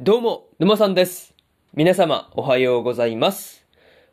[0.00, 1.34] どうも、沼さんです。
[1.74, 3.66] 皆様、おはようございます。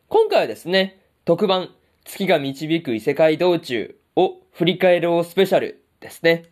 [0.08, 1.69] 今回はですね、特番、
[2.05, 6.45] 月が導く異世界道中を振り返ろうスペシャルですね。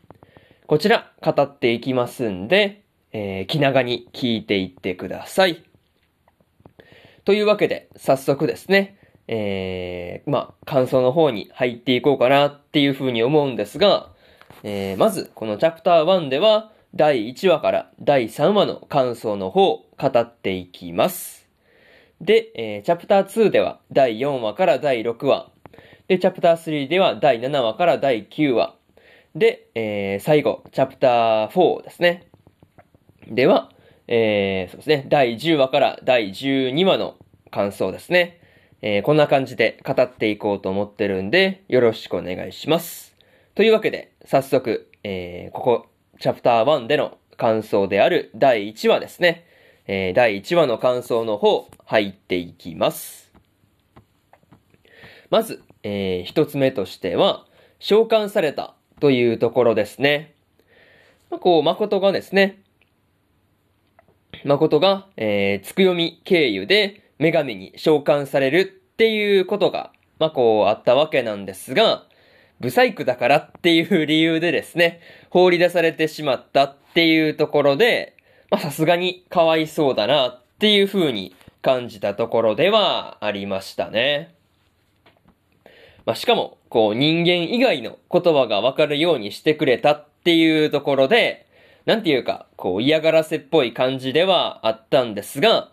[0.67, 5.63] こちら、語っていきますんで、えー気長に聞いていってください。
[7.25, 14.11] というわけで、早速ですね、えー、まあ、感想の方に入っていこうかなっていうふうに思うんですが、
[14.61, 21.49] えー、まず、このチャプター1では、第1話から第3話の感想の方を語っていきます。
[22.21, 25.49] で、えーチャプター2では第4話から第6話。
[26.07, 28.75] で、チャプター3では第7話から第9話。
[29.33, 32.27] で、えー最後、チャプター4ですね。
[33.27, 33.71] では、
[34.07, 37.15] えーそうですね、第10話から第12話の
[37.49, 38.39] 感想ですね。
[38.83, 43.17] えーこんな感じで語っていこうと思ってるんで、よろしくお願いします。
[43.55, 45.87] というわけで、早速、えーここ、
[46.23, 49.45] チャプター1での感想である第1話ですね。
[49.87, 53.29] えー第1話の感想の方、入っていきます。
[55.29, 57.45] まず、えー一つ目としては、
[57.79, 60.33] 召喚されたというところですね。
[61.29, 62.61] まあ、こう、誠がですね、
[64.45, 72.05] 誠が、えー、つくよみ経由で女神に召喚されるっていうことが、まあ、こうあったわけなんですが、
[72.63, 78.15] ブサイクだからっていう理由でですね、放り出されてしまったっていうところで、
[78.49, 84.33] まあ、さすがにかわいそうだなっていう風に感じたところではありましたね。
[86.05, 91.45] まあ、しかも、こう人間以外の言葉がわかるようにしてくれたっていうところで、
[91.85, 95.69] なんていうか、こう嫌がらせっぽい感じではあったんですが、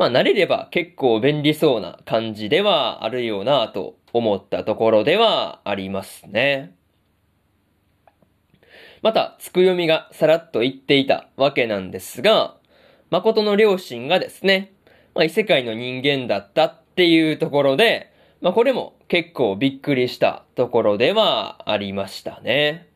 [0.00, 6.74] まあ慣れれば結構便利そうな感じではあるよなと思ったところではありますね。
[9.02, 12.56] また、つくよみがさらっと言っていたわけなんですが、
[13.10, 14.72] 誠の両親がですね、
[15.14, 22.88] まあ異世界の人間だったっていうところで、まあこれも結構びっくりしたところではありましたね。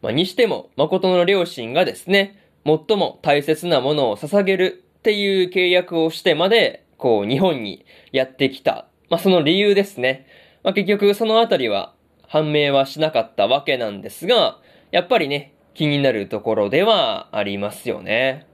[0.00, 8.88] まあ、にしても、誠の両親がですね、最も大切なものを捧げるっていう契約をしてまで、こう、日本にやってきた。
[9.08, 10.26] まあ、その理由ですね。
[10.62, 11.94] まあ、結局、そのあたりは
[12.26, 14.58] 判明はしなかったわけなんですが、
[14.90, 18.46] やっぱりね、気になるところではありますよね。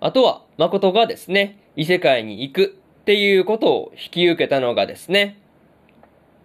[0.00, 5.40] あとは、誠がですね、異世界に行くっていうことを引き受けたのがですね、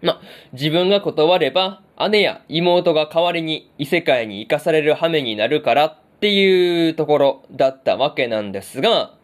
[0.00, 0.22] ま、
[0.54, 9.14] 自分が断れば、姉や妹が代わりに異世界に行かされる羽目になるからっっていうところだったわけなんですが、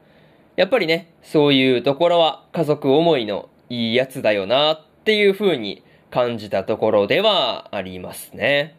[0.54, 8.76] やっぱりね、そういうところは家族思いのいいやつだよなっていう風に感じたところではありますね。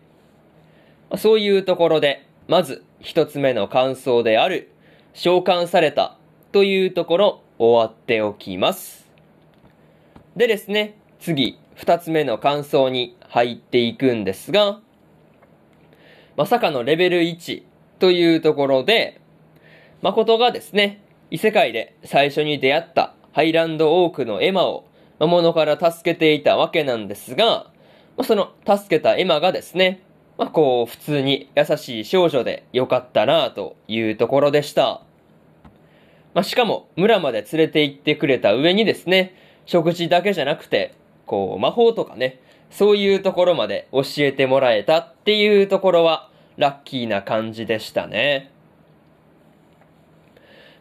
[1.17, 4.71] そういうところで、まず一つ目の感想である、
[5.13, 6.17] 召喚された
[6.53, 9.11] というところ終わっておきます。
[10.37, 14.79] でですね、次、二つ目の感想に入っていくんですが、
[16.37, 19.21] まさかのレベル1というところで、
[20.01, 21.01] 誠がですね、
[21.31, 24.85] 異世界で最初に出会ったハイランドオークのエマを
[25.19, 27.71] 魔物から助けていたわけなんですが、
[28.17, 30.01] まその助けたエマがですね、
[30.37, 35.01] まあ、こう普通に優しい少女でよかったなというところでした。
[36.33, 39.35] まあ、しかも村まで連れて行ってくれた上にですね、
[39.65, 40.93] 食事だけじゃなくて、
[41.25, 48.51] こう魔法とかね、そういうところまで教えてもらえたっていうところはラッキーな感じでしたね。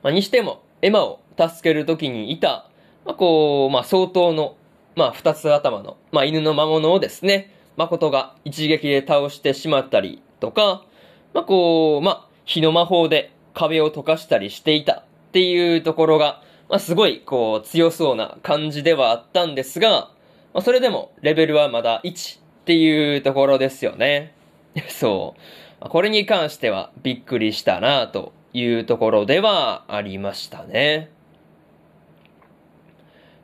[0.03, 2.69] まあ、にしても、エマを助けるときにいた、
[3.05, 4.57] まあ、こう、まあ、相当の、
[4.97, 10.85] まあ、二つ頭の、まあ、犬の魔物をですね、誠が一撃で倒してしまったりとか、
[11.33, 20.11] まあ、こう、まあ、火の魔法で壁を溶かしたりしていたっていうところが、まあ、すごい、こう、強そうな感じではあったんですが、
[20.53, 24.35] まあ、それでも、レベルはまだ1っていうところですよね。
[24.89, 25.41] そう。
[25.89, 31.11] これに関してはびっくりしたなというところではありましたね。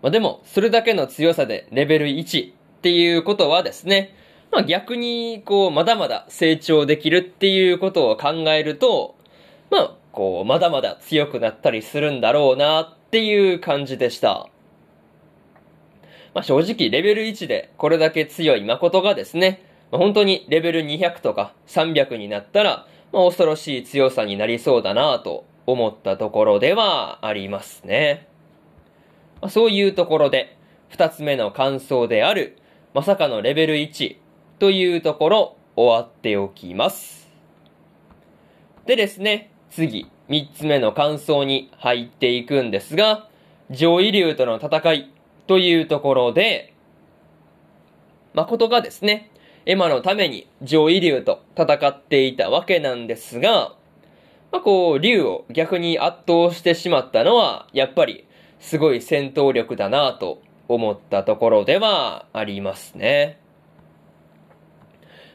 [0.03, 4.15] まあ、でも、それだけの強さでレベル1っていうことはですね、
[4.51, 9.17] まあ、逆に、こう、まだまだ成長できるっていうことを考えると、
[9.71, 14.49] まあ、こう、まだまだ強くなったりするんだろうなっていう感じでした。
[16.35, 28.29] まあ、正直レベル1でこれだけ強い誠がですね、まあ本当にレベル200とか300になったら、まあ、恐ろしい強さになりそうだなと思ったところではありますね。
[29.41, 30.57] まあ、そういうところで、
[30.89, 32.59] 二つ目の感想である、
[32.95, 34.17] まさかのレベル1
[34.59, 37.31] というところ終わっておきます。
[38.87, 43.29] でですね、次、三つ目の感想に入っていくんですが、
[43.71, 45.11] 上位竜との戦い
[45.47, 46.75] というところで、
[48.35, 49.30] 誠がですね、
[49.71, 53.77] エマのために上位竜と戦っていたわけなんですが、
[54.51, 58.27] まあ、こう、竜を逆に圧倒してしまったのは、やっぱり
[58.59, 63.39] すごい戦闘力だなと思ったところではありますね。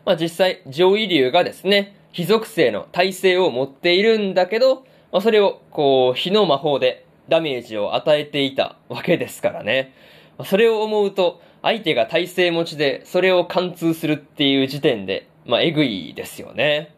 [0.03, 4.83] まあ、実際、上位竜がですね、非属性の耐性を持っているんだけど、
[5.13, 9.93] まあ、それを、こう、火の魔法でダメージを与えていたわけですからね。
[10.37, 16.93] まあ、それを思うと、相手が耐性持ちで、それを貫通するっていう時点で、まあ、えぐいですよね。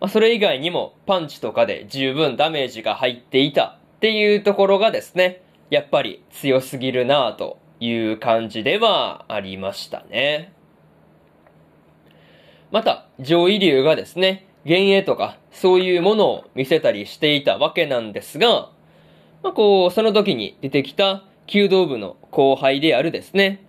[0.00, 10.52] まあ、それ以外にも、パンチとかで十分ダメージが入っていたっていうところがですね、やっぱり強すぎるなぁという感じではありましたね。
[12.72, 18.70] また、上位流がですね、幻影とかそういうものを見せたりしていたわけなんですが、
[19.44, 23.64] まあ、こう、その時に出てきた弓道部の後輩であるですね。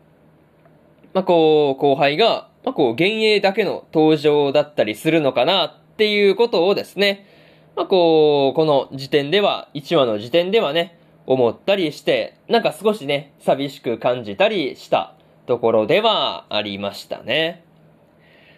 [1.13, 7.27] まあ、こう、後輩が、まあ、こう、幻影だけの登場だったりするのかなっていうことをですね、
[7.75, 15.15] まあ、こう、この時点では、1話の時点ではね、思ったりして、なんか少しね、寂しく感じたりした
[15.45, 17.63] ところではありましたね。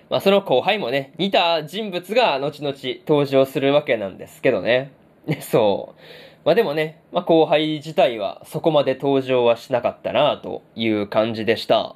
[0.10, 2.76] まあ、その後輩もね、似た人物が後々
[3.08, 4.92] 登場するわけなんですけどね。
[5.26, 6.02] ね、そう。
[6.46, 11.96] まあでもね、まあ後輩自体はそこまで登場はしなかったなという感じでした。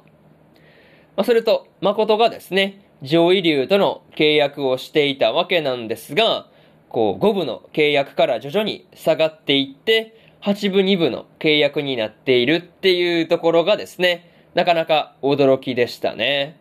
[1.16, 6.48] まあそれと、誠がですね、上位流との契約をしていたわけなんですが、
[6.88, 16.58] こう5部の契約から徐々に下がっていって、8部2部の契約になっているっていうところがですね、なかなか驚きでしたね。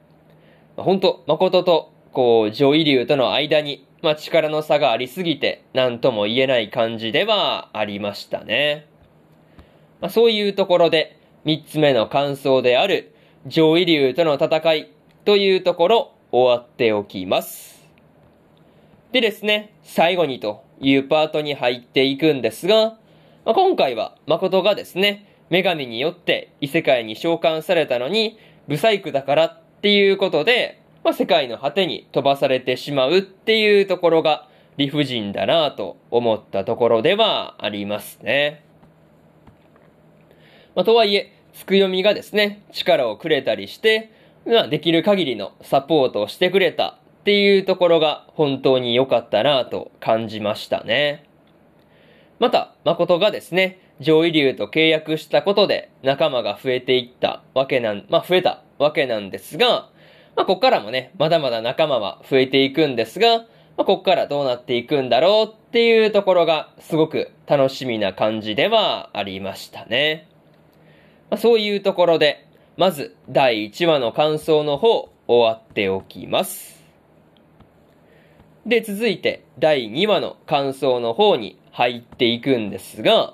[0.78, 8.88] まあ、本当誠と、こう、上位流との間にまあ、力の差がありすぎて、何とも言えない感じではありましたね。
[10.00, 13.14] まあ、そういうところで、三つ目の感想である、
[13.46, 14.92] 上位流との戦い
[15.26, 17.88] というところ、終わっておきます。
[19.12, 22.98] でですね、最後にというパートに入っていくんですが、
[23.44, 28.38] まあ、今回は誠がですね、女神によって異世界に召喚されたのに、
[28.68, 34.48] ブサイクだからっていうことで、まあ、世界の果てに飛ばされてしまうっていうところが
[34.78, 38.64] 理不尽だなと思ったところではありますね。
[40.76, 44.12] まあ、とはいえ、つくよみがですね、力をくれたりして、
[44.46, 51.26] まあ、できる限りのサポートをしてくれたっていうところが本当に良かったなと感じましたね。
[52.40, 59.90] また、誠がですね、上位流と契約したことで仲間が増えていったわけなん、まあ増えたわけなんですが、
[60.40, 63.46] まあ、こっからもね、まだまだ仲間は増えていくんですが、ま
[63.80, 70.30] あ、こっからどうなっていくんだろうっていうところがすごく楽しみな感じではありましたね。
[71.30, 72.48] まあ、そういうところで、
[72.78, 76.82] まず第1話の感想の方終わっておきます。
[78.66, 83.34] で、続いて第2話の感想の方に入っていくんですが、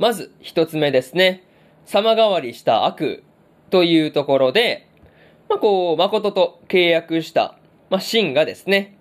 [0.00, 1.44] まず一つ目ですね。
[1.84, 3.22] 様変わりした悪
[3.70, 4.88] というところで、
[5.52, 7.58] まあ、こう、誠と契約した、
[7.90, 8.96] まあ、シがですね、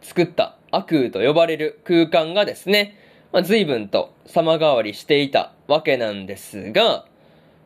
[0.00, 2.96] 作った悪空と呼ばれる空間がですね、
[3.32, 7.04] まあ、随分と様変わりしていたわけなんですが、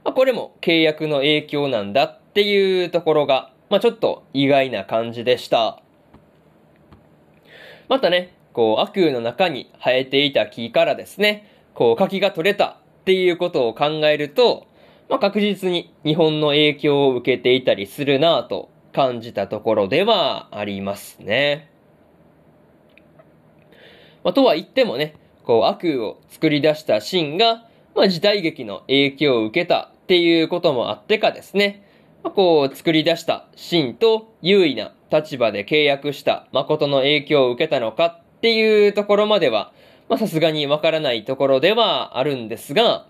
[0.02, 5.82] まあ、これも契約の影響なんだっていうところが、まあ、ちょっと意外な感じでした。
[7.90, 14.66] またね、こう、悪空の中に生えていた木からですね、こう、柿が取れたっていうことを考えると、
[15.08, 21.70] まあ、確実に日本の影響を受けていたりするなぁと感じたところではありますね。
[24.25, 31.86] まあ、とは言ってもね、こう悪を作り出したシーンが、まあ、時代劇の影響を受けたっていうこともあってかですね、
[32.25, 39.72] まあ、こう作り出したシーンと優位な立場で契約した誠の影響を受けたのかっていうところまでは、
[40.08, 43.06] まあさすがにわからないところではあるんですが、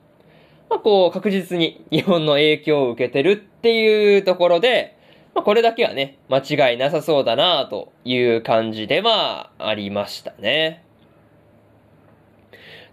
[0.69, 4.97] まあ、こう、確実に日本の影響を受けてるっていうところで、
[5.35, 10.83] まあ、これだけはね、間違いなさそうだなという感じではありましたね。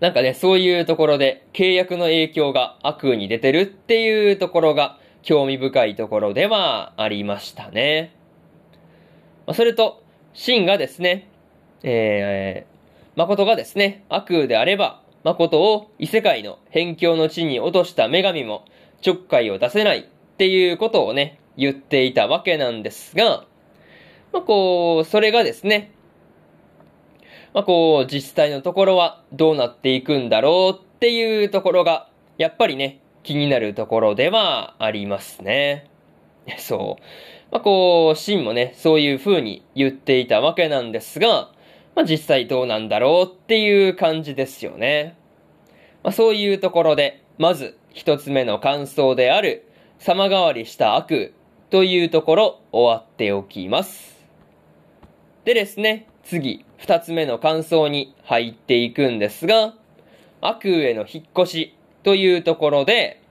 [0.01, 8.13] なんかね、そういうところで契約の影響が悪に出てるっていうところが興味深いところではありましたね。
[9.45, 10.03] まあ、それと、
[10.33, 11.29] シンがですね、
[11.83, 18.65] えー、誠がですね、悪であれば、誠を異世界の辺境の地に落とした女神も
[19.01, 20.03] ちょっかいを出せないっ
[20.37, 23.45] ていうことをね、言っていたわけなんですが、
[24.33, 25.91] まあ、こう、それがですね、
[27.53, 35.89] まあ、こう、実際のところはどうなっていくんだろうっていうところが、やっぱりね、気になるところではありますね。
[36.57, 37.03] そう。
[37.51, 41.52] まあ、こう、シンもね、そういう風に言っていたわけなんですが、
[41.95, 45.15] まあ、実際どうなんだろうっていう感じですよね。
[46.03, 49.67] まあ、そういうところで、まず一つ目の感想である、
[49.99, 51.33] 様変わりした悪
[51.69, 54.13] というところ終わっておきます。
[55.45, 59.75] でですね、次、二つ目の感想に入っていくんですが、
[60.41, 63.21] 悪への引っ越しというところで、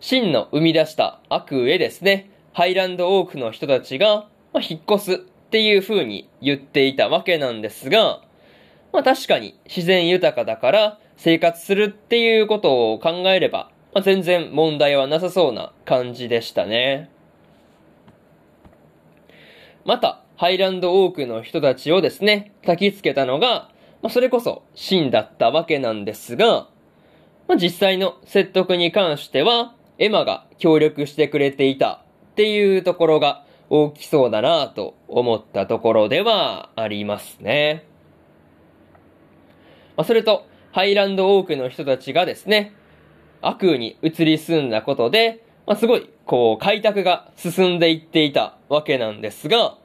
[0.00, 8.22] 真の生み出した悪へですね、ハイランドオークの人たちが、まあ、引っ越すっていう風に言っていたわけなんですが、
[8.92, 17.08] まあ確かに自然豊かだから生活するっていうことを考えれば、まあ、全然問題はなさそうな感じでしたね。
[19.84, 23.70] また、ハイランドオークの人たちをですね、焚きつけたのが、
[24.02, 26.66] まあ、それこそ真だったわけなんですが、
[27.46, 37.84] まあ、実際の説得に関しては、エマが協力してくれていたっていうところが大きそうだなと思ったところではありますね。
[39.96, 42.74] まあ、それと、ハイランドオークの人たちがですね、
[43.40, 49.76] 悪に移り住んだことで、まあ、すごい、こう、開拓が進んでいっていたわけなんですが、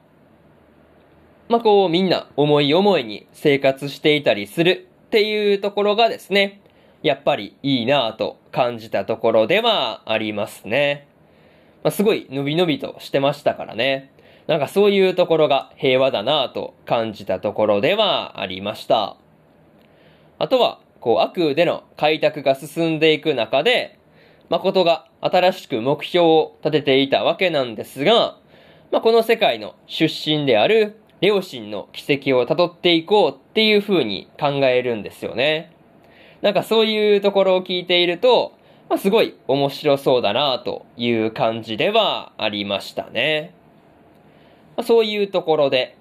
[1.48, 6.60] まあ、こう、みんな思い思いに生活していたりするっていうところがですね、
[7.02, 11.06] やっぱりいいなぁと感じたところではありますね。
[11.82, 14.12] まあ、すごい伸び伸びとしてましたからね。
[14.46, 19.16] なんかそういうところが平和だなぁと感じたところではありました。
[20.38, 23.98] あとは、こう、悪での開拓が進んでいく中で、
[24.48, 28.36] 誠が新しく目標を立てていたわけなんですが、
[28.90, 35.72] まあ、この世界の出身である両親の奇跡を辿っていこうっていう風に考えるんですよね。
[36.42, 38.52] なんかそういうところを聞いていると、
[38.90, 43.54] まあ、すごい面白そうだなという感じではありましたね。
[44.76, 45.96] まあ、そういうところで、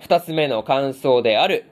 [0.00, 1.66] 二つ目の感想である、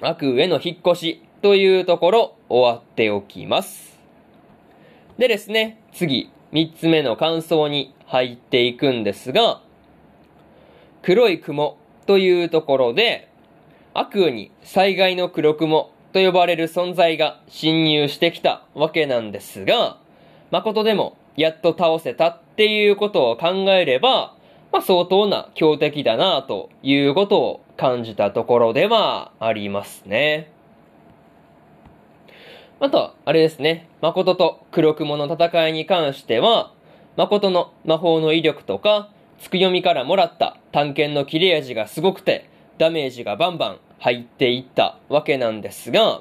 [0.00, 4.00] 悪への引っ越しというところ終わっておきます。
[5.18, 9.60] でですね、次、三つ目の感想に入っていくんですが、
[11.02, 13.28] 黒い雲というところで、
[13.92, 19.98] 悪に災害の黒雲と呼ばれる存在が侵入してきたわけなんですが、
[20.52, 24.36] 誠でもやっと倒せたっていうことを考えれば、
[24.70, 30.52] まあ、相当な強敵だなということを感じたところではありますね。
[32.78, 33.88] あとは、あれですね。
[34.00, 36.70] 誠と黒雲の戦いに関しては、
[37.16, 46.20] 誠の魔法の威力とか、つく読みからもらった探検の切れ味がすごくて、ダメージがバンバン入っていったわけなんですが、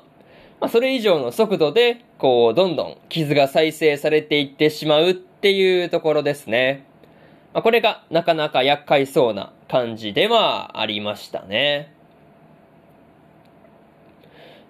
[0.61, 6.85] まあ、それ以上の速度で、こう、どんどん傷が再生されていってしまうっていうところですね。
[7.53, 11.91] まあ、これがなかなか厄介そうな感じではありましたね。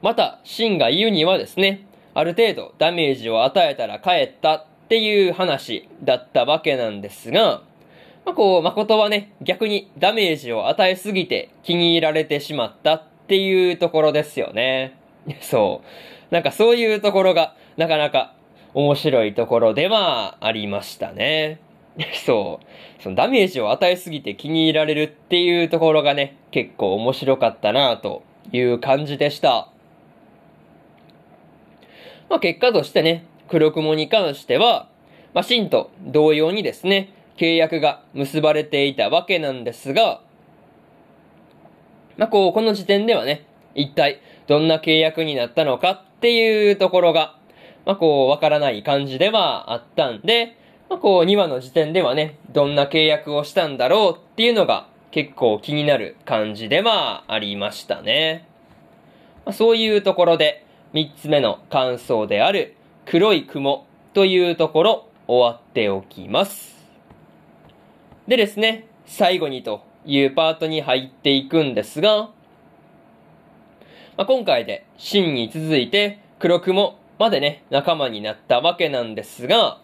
[0.02, 7.62] また、シンが言うにはですね、ある程度ダメージを与えたら帰ったっていう話だったわけなんですが、
[8.26, 14.98] まあ、こう、誠はね、逆にダメージを与えすぎて気に入られてしまったっていうところですよね。
[15.42, 15.82] そ
[16.32, 16.34] う。
[16.34, 18.34] なんかそういうところがなかなか
[18.74, 21.60] 面白いところではありましたね。
[22.26, 23.02] そう。
[23.02, 29.70] そのダメージを与えすぎて気に入られるっていうところがね、結構面白かったなという感じでした。
[32.30, 34.88] まあ結果としてね、黒雲に関しては、
[35.34, 40.22] まあ、ンと同様にですね、契約が結ばれていたわけなんですが、
[42.18, 47.36] まあ、こう、この時点ではね、一体どんな契約になったのかっていうところが、
[47.86, 50.58] まあ、こう、わからない感じではあったんで、
[50.90, 58.48] まあ、こう、2話の時点ではね、どんな契約をしたんだろうっていうのが結構気になる感じではありましたね。
[59.46, 62.76] まあ、そういうところで、3つ目の感想である
[63.06, 66.83] 黒い雲というところ終わっておきます。
[68.28, 72.30] でですね、最後にというパートに入っていくんですが、
[74.16, 79.80] まあ、今回で真に続いて黒雲までね、仲間になったわけなんですが、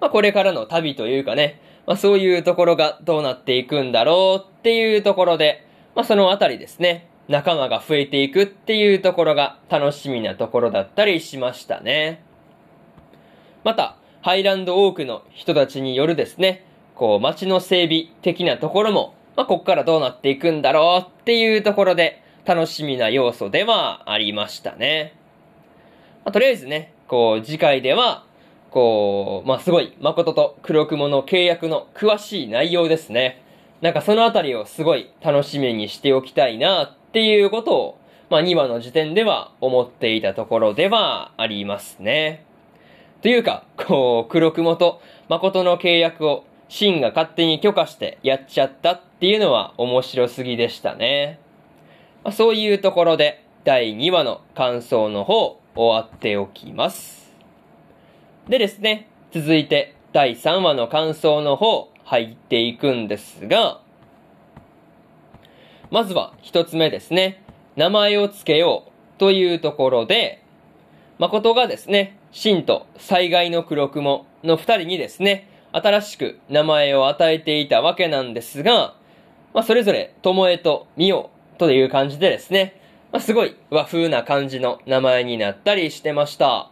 [0.00, 12.22] まあ、これからの旅というかね、まあ、そういうところがどうなっていくんだろうっていうところで、まあ、そのあたりですね、仲間が増えていくっていうところが楽しみなところだったりしましたね。
[13.64, 16.64] また、ハイランドオークの人たちによるですね、
[17.02, 25.12] こう、街の整備的なところも、まあ、こっからどうなっていくんだろうっていうところで、楽しみな要素ではありましたね。
[26.24, 28.24] まあ、とりあえずね、こう、次回では、
[28.70, 33.42] こう、まあ、すごい、誠と黒雲の契約の詳しい内容ですね。
[33.80, 37.98] なんかそのあたりをすごい楽しみにしておきたいなっていうことを、
[38.30, 42.44] まあ、2話の時点では思っていたところではありますね。
[43.22, 51.38] というか、こう、黒雲と誠の契約をシンが勝手に許可してやっちゃったっていうのは面白すぎでしたね。
[52.24, 57.30] まあ、そういうところで第2話の感想の方終わっておきます。
[58.48, 63.82] でですね、続いて第3話の感想の方入っていくんですが、
[65.90, 67.44] まずは一つ目ですね、
[67.76, 70.42] 名前を付けようというところで、
[71.18, 78.94] 誠がですね、真と災害の黒雲の二人にですね、新しく名前を与えていたわけなんですが、
[79.54, 82.80] まあ、それぞれ、ともえとみおという感じでですね、
[83.12, 86.70] まあ、すごい和風な感じの名前になったりしてました。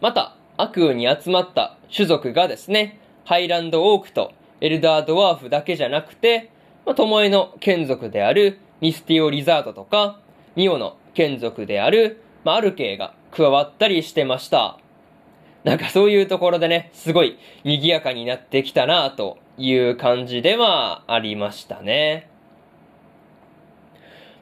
[0.00, 6.50] また、悪雨に集まった種族がですね、ハイランドオークとエルダードワーフだけじゃなくて、
[6.84, 10.18] まあ、トモエの眷属であるミスティオ・リザードとか、
[10.56, 14.78] ミオの眷属である、まあ、アルケイが加わったりしてました。
[15.64, 22.28] なんかそういうところでね、すごい賑やかになってきたなという感じではありましたね。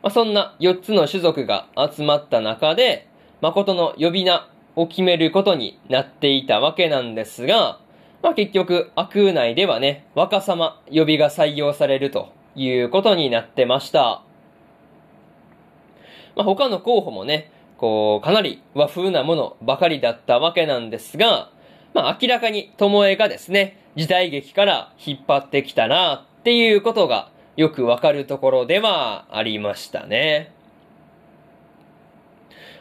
[0.02, 3.06] まあ、そんな4つの種族が集まった中で、
[3.42, 7.80] 誠の呼び名を決めることになっていたわけなんですが、
[8.22, 14.22] まあ、結局、悪空内ではね、若様呼びが採用されるということになってました。
[16.36, 21.50] まあ、他の候補もね、こう、かなり和風なものばかりだったわけなんですが、
[21.94, 30.52] まあ、明らかに巴がですね、時代劇から引っ張ってきたなっていうことがよくわかるところではありましたね。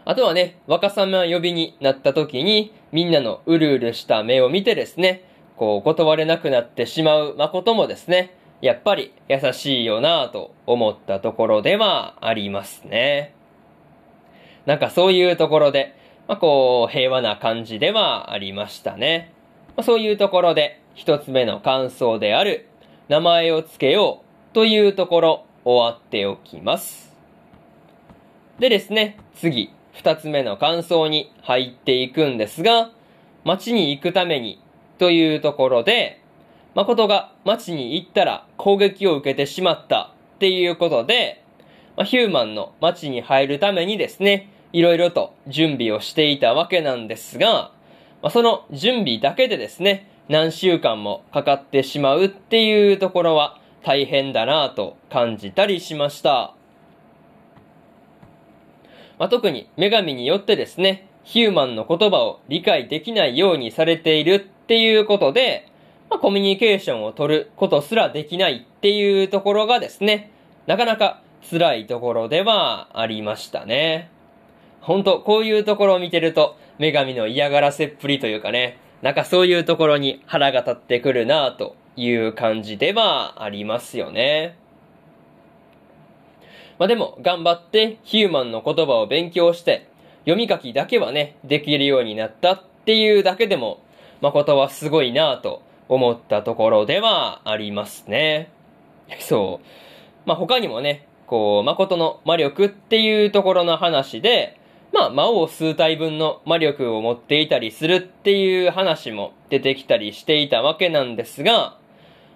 [0.04, 5.24] あとはね、若様呼びになった時に、みんなのうるうるした目を見てですね、
[5.56, 13.39] こう、断れなくなってしまう誠もですね、やっぱり優しいよなぁと思ったところではありますね。
[14.70, 15.96] なんかそういうところで、
[16.28, 19.34] まあ、こう、平和な感じではありましたね。
[19.76, 22.68] まあ、そういうところで、一つ目の感想である、
[23.08, 27.16] 名前を付けようというところ、終わっておきます。
[28.60, 32.92] でですね、次、二つ目の感想に入っていくんですが、
[33.44, 34.62] 街に行くために
[35.00, 36.22] というところで、
[36.76, 41.44] 誠が街に行ったら攻撃を受けてしまったっていうことで、
[41.98, 47.72] まあ、ヒューマンの街に入るためにですね、いろいろと準備をしていたわけなんですが、
[48.22, 56.54] まあ、その準備だけでですね、何週間もかかってしまうっていうところは大変だなぁと感じたりしました。
[59.18, 65.68] まあ、特に女神によってですね、ヒューマンの言葉を理解できないようにされているっていうことで、
[66.10, 70.32] まあ、コミュニケーションを取ることすらできないっていうところがですね、
[70.68, 74.10] なかなか辛いところではありましたね。
[74.90, 84.58] ほんと、こういうところを見てると、女神の嫌がらせっぷりというかね、なんかそういうところに腹が立ってくるなという感じではありますよね。
[86.80, 89.88] まあでも、頑張ってヒューマンの言葉を勉強して、
[90.22, 93.84] 読み書きだけはね、できるようになったっていうだけでも、
[94.22, 98.50] 誠はすごいなぁと思ったところではありますね。
[99.20, 99.68] そう。
[100.26, 104.59] まあ他にもね、こう、誠の魔力っていうところの話で、
[105.00, 111.78] まあ、魔王数体分の魔力を持っていたりするっていう話も出てきたりしていたわけなんですが、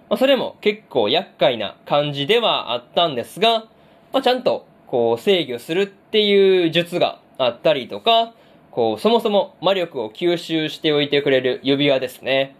[0.08, 3.66] まあ、それも結構厄介な感じではあったんですが、
[4.14, 8.32] まあ、ちゃんとこう制御するっていう術があったりとか、
[8.70, 12.56] こう、そもそも魔力を吸収しておいてくれる指輪ですね。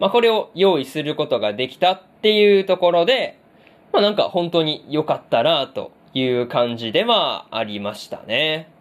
[0.00, 3.38] まあ、これを用意することができたっていうところで、
[3.92, 8.74] まあ、なんか本当に良かったなという感じではありましたね。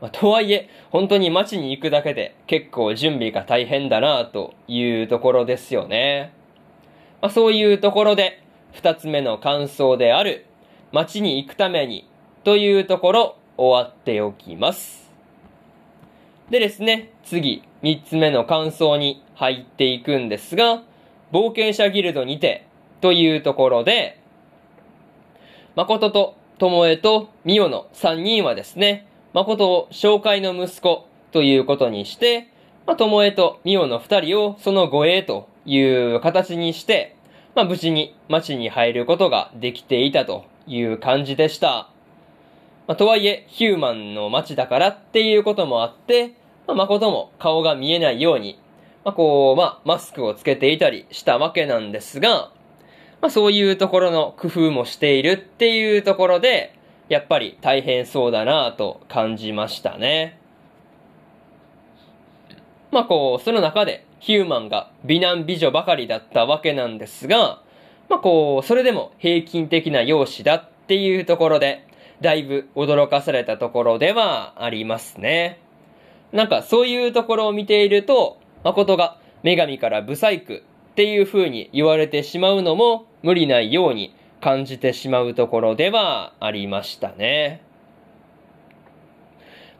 [0.00, 6.32] まあ、とはいえ、本当に街に行くだけで結構準備が大変だなというところですよね。
[7.22, 10.46] まあ、そういうところで、二つ目の感想である、
[10.92, 12.08] 街に行くために
[12.42, 15.10] というところ終わっておきます。
[16.50, 20.82] でですね、次、三つ目の感想に入っていくんですが、
[21.32, 22.66] 冒険者ギルドにて
[23.00, 24.20] というところで、
[25.74, 32.48] 誠と巴とミオの三人はですね、誠を紹介の息子ということにして、
[32.86, 37.16] まあ、巴とミオの二人をその護衛という形にして、
[37.56, 41.88] まあ無事に町に入ることができていたという感じでした。
[42.86, 46.34] まあ、とはいえ、ヒューマンの街だからっていうこともあって、
[46.68, 48.60] まあ、誠も顔が見えないように、
[49.04, 52.52] まあ、こう、まあ、マスクをつけていたりしたわけなんですが、
[53.20, 56.73] まあ、そういうところの工夫もしているっていうところで、
[57.08, 60.38] やっぱり大変そうだなと感じましたね。
[62.90, 67.60] まあこう、その中でヒューマンが美男美女ばかりだったわけなんですが、
[68.08, 71.86] まあこう、それでも平均的な容姿だっていうところで、
[72.20, 75.58] だいぶ驚かされたところではありますね。
[76.32, 80.62] なんかそういうところを見ていると、誠が女神からブサイク
[80.92, 87.62] っていう風に言われてしまうのも無理ないように感じてしまうところではありましたね。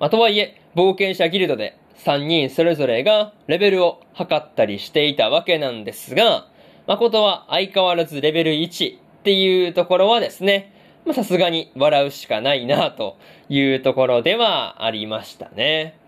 [0.00, 6.48] まあ、とはいえ、冒険者ギルドで3人それぞれがレベルを測ったりしていたわけなんですが、
[6.86, 10.72] 誠は相変わらずレベル1っていうところはですね、
[11.04, 13.18] まさすがに笑うしかないなと
[13.50, 15.98] いうところではありましたね。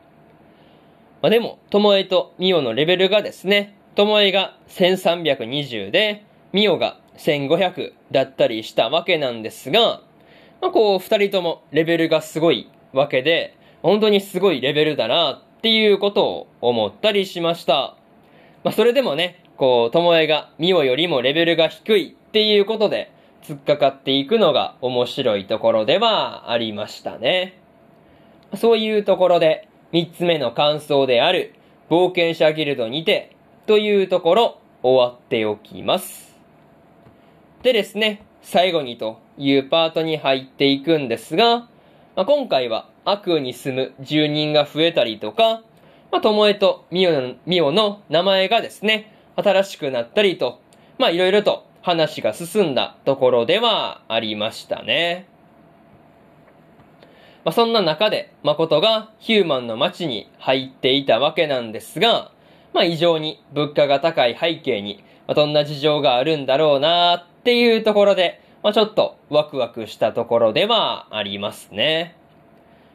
[1.21, 10.01] まあでも、ともえとみおのレベルがですね、ともえが1320で、みおが1500だったりしたわけなんですが、
[10.61, 17.97] まあこう、二人ともレベルがすごいわけで、本当にすごいレベルだなっていうことを思ったりしました。
[18.65, 27.61] まあそれでもね、こう、ともえがみおよりもレベルが低いっていうことで、突っかかっていくのが面白いところではありましたね。
[28.57, 31.55] そういうところで、三つ目の感想である、
[31.89, 36.26] 冒険者ギルドにて、というところ、終わっておきます。
[37.67, 41.69] でですね、最後にというパートに入っていくんですが、
[42.15, 45.63] まあ、今回は悪に住む住人が増えたりとか、
[46.13, 50.61] まあ、ともえとみおのの名前がですね、新しくなったりと、
[50.97, 55.27] まあいろいろと話が進んだところではありましたね。
[57.45, 62.31] まあ、そんな中で、誠がヒューマンの街に入っていたわけなんですが、
[62.73, 72.17] まあ、異常に物価が高い背景に、まあ、どんな事情があるんだろうなっていうところで、まあ、ちょっとワクワクしたところではありますね。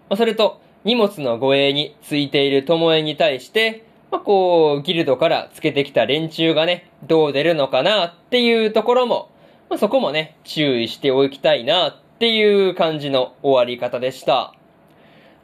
[0.09, 9.29] まあ、それと、荷物の護衛についている巴に対して、まあ、こう、ギルドからつけてきた連中がね、どう出るのかなっていうところも、
[9.69, 14.53] まあ、そこもね、注意しておきたいなっていう感じの終わり方でした。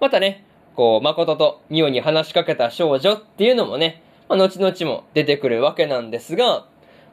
[0.02, 0.44] またね、
[0.76, 6.66] こう、誠とミオに話しかけた少女っていうのもね、まあ、後々も出てくるわけなんですが、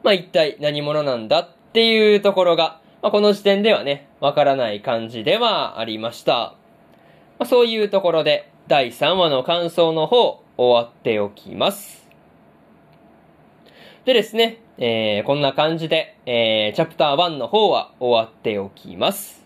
[0.05, 6.53] まあ、一体何者なんだっていうところが、まあ、この時点ではね、わからない感じではありました。
[7.39, 12.07] まあ、そういうところで、第3話の感想の方、終わっておきます。
[14.05, 19.43] でですね、えー、こんな感じで、えー、チャプター1の方は終わっておきます。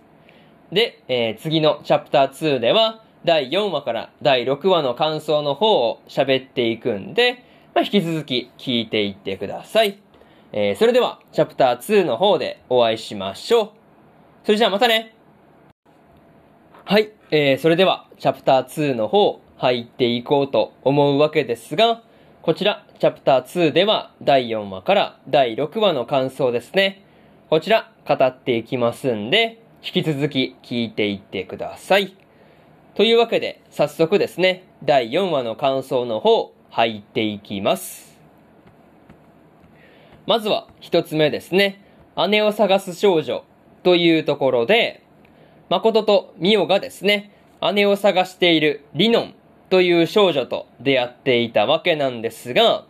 [0.73, 10.01] で、えー、次のチャプター2では、第4話から第6話の感想の方を喋っていくんで、まあ、引き続き聞いていってください。
[10.51, 13.69] えー、それでは、チャプター2の方でお会いしましょう。
[14.43, 15.15] それじゃあまたね
[16.85, 22.01] はい、えー、それでは、チャプター2の方、入っていこうと思うわけですが、
[22.41, 27.03] こちら、チャプター2では第4話から第6話の感想ですね。
[27.49, 32.15] こちら、語っていきますんで、引き続き聞いていってください。
[32.95, 38.08] というわけで、早速ですね、第4話の感想の方、入っていきます。
[40.29, 41.81] まずは、一つ目ですね。
[42.29, 43.43] 姉を探す少女
[43.81, 45.01] というところで、
[45.69, 47.31] 誠とミオがですね、
[47.73, 49.33] 姉を探しているリノン
[49.71, 52.85] という少女と出会っていたわけなんですが、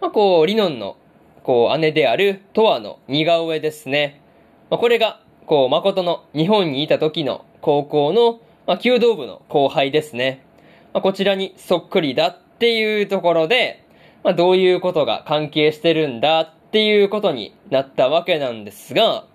[0.00, 0.96] まあ、こう、リノンの、
[1.44, 4.20] こう、姉であるトアの似顔絵ですね。
[4.68, 10.44] まあ、これが、こう、誠の日本にいた時の高校の、まあ、弓道部の後輩ですね。
[10.92, 13.84] まあ、こちらにそっくりだっていうところで、
[14.24, 19.26] まあ、どういうことが関係してるんだっていうことになったわけなんですが、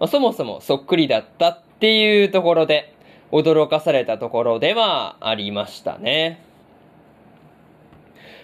[0.00, 2.94] まあ、そもそもそっくりだったっていうところで、
[3.30, 6.42] 驚かされたところではありましたね。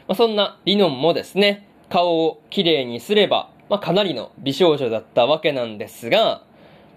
[0.07, 6.43] まあ、そんなリノンもですね、顔をきれいにすれば、まあ、かなりの美少女だったわけなんですが、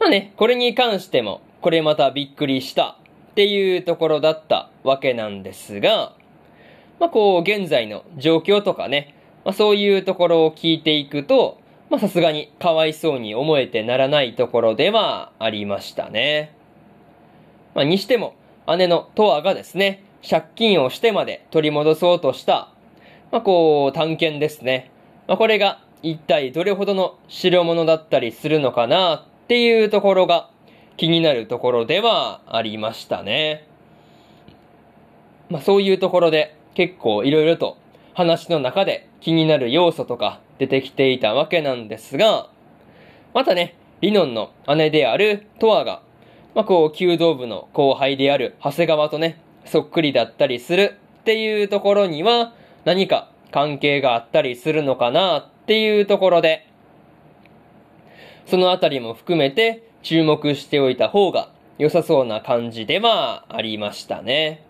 [0.02, 2.98] まあね、これに関しても、これまたびっくりした
[3.32, 6.14] っていうところだったわけなんですが、
[7.00, 9.14] まあこう、現在の状況とかね、
[9.48, 16.54] まあそういうところを聞いていくと、まあさすがにかわいそうに思えてならないところではありましたね。
[17.74, 18.36] まあ、にしても、
[18.78, 22.74] 姉のトアがですね、借金をしてまで取り戻そうとした、
[23.32, 24.92] まあ、こう、探検ですね。
[25.28, 30.50] まあ、これが一体どれほどの代物だったりするのかなっていうところが
[30.98, 33.66] 気になるところではありましたね。
[35.50, 37.78] まあそういうところで結構いろいろと
[38.14, 42.50] 話の中で気になる要素とか出てきていたわけなんですが、
[43.34, 46.02] またね、リノンの姉であるトアが、
[46.56, 52.54] まあこう、弓道部の後輩である長谷川とね、そっくりだったりするっていうところには
[52.86, 56.68] 何か関係があったりするのかなっていうところで、
[58.46, 64.64] そのあたりも含めて注目しておいた方が良さそうな感じではありましたね。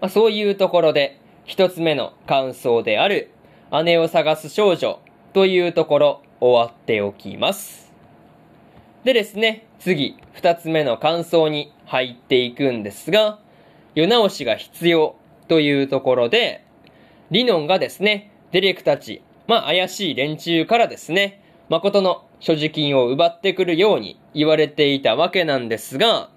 [0.00, 3.30] まあ、そういうところで、一つ目の感想である
[3.82, 5.00] 姉を探す少女
[5.32, 7.92] というところ終わっておきます。
[9.04, 13.38] でですね、次、二つ目の感想に入っていくんですが、
[13.94, 15.16] 世直しが必要
[15.48, 16.64] というところで、
[17.30, 26.30] リノンがですね、デレクたち、まあ怪しい連中からですね、誠の所持金を奪ってくるように言われていたわけなんですが、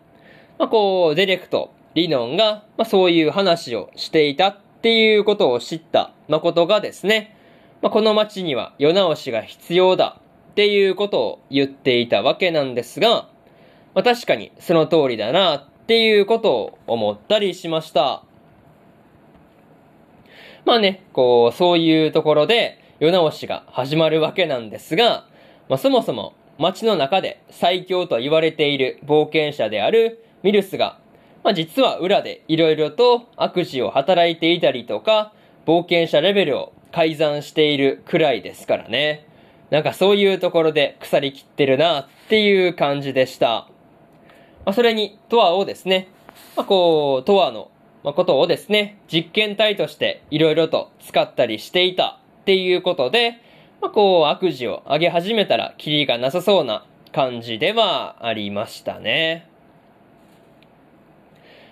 [0.58, 7.36] まあこう、デレクとリノンが、まあそういう話をしていたっていうことを知った誠がですね、
[7.82, 10.20] まあこの街には世直しが必要だ
[10.52, 13.30] っていうことを言っていたわけなんですが、
[13.94, 18.24] まあ確かにその通りだなっていうことを思ったりしました。
[20.66, 25.26] まあね、こう、そういうところで世直しが始まるわけなんですが、
[25.70, 31.00] まあそもそも街の中で最強と言われている冒険者であるミルスが、
[31.44, 35.32] まあ実は裏で色々と悪事を働いていたりとか、
[35.68, 39.28] 冒険者レベルを改ざんしているくらいですからね。
[39.70, 43.68] なんかそういうところで腐りきってるなっていう感じでした。
[44.64, 46.08] まあ、それに、トアをですね、
[46.56, 47.70] まあ、こう、トアの、
[48.04, 53.42] ことをですね、実験体として色々と使ったりしていたっていうことで、
[53.82, 59.50] まあ、こう、悪事を上げ始めたら、キリがなさそうな感じではありましたね。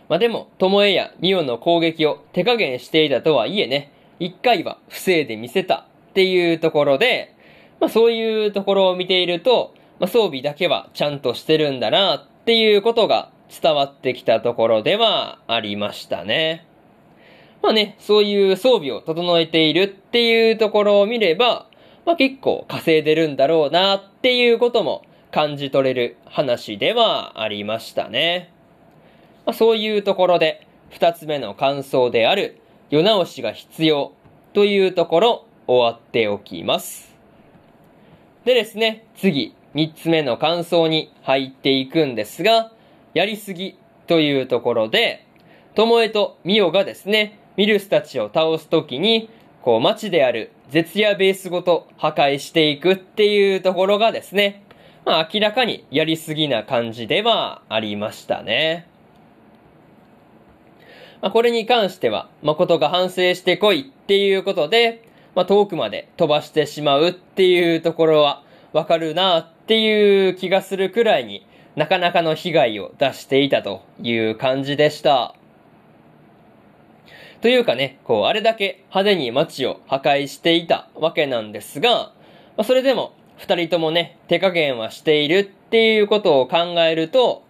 [0.07, 7.35] まあ、でも、ともえやミオの攻撃を手加減していたとはいえね、一回は不正で見せたっていうところで、
[7.79, 16.65] まあ、そういうところを見ていると、まあ、装備だけはちゃんとしてるんだなっていうことが伝わってきたところではありましたね。
[17.61, 21.67] まあね、そういう装備を整えているっていうところを見れば、
[22.05, 28.54] まあ結構稼いでるんだろうなっていうことも感じ取れる話ではありましたね。
[29.45, 32.57] まあそういうところで、二つ目の感想である、
[32.89, 34.13] 世直しが必要
[34.53, 37.13] というところ終わっておきます。
[38.45, 42.71] でですね、次、三つ目の感想に入っていくんですが、
[43.13, 43.77] やりすぎ
[44.07, 45.25] というところで、
[45.73, 49.29] ともえとみおがですね、ミルスたちを倒すときに、
[49.61, 54.63] こう街である絶夜ベースごと破壊していくっていうところがですね、
[55.05, 58.94] まあ明らかにやりすぎな感じではありましたね。
[61.21, 75.35] まあこれに関しては、誠が反省してこいっていうことで、まあ遠くまで飛ばしてしまうっていうところはわかるなっていう気がするくらいになかなかの被害を出していたという感じでした。
[77.41, 82.11] というかね、こう、あれだけ派手に街を破壊していたわけなんですが、
[82.57, 87.43] まあ、それでも二人ともね、手加減はしているっていうことを考えると、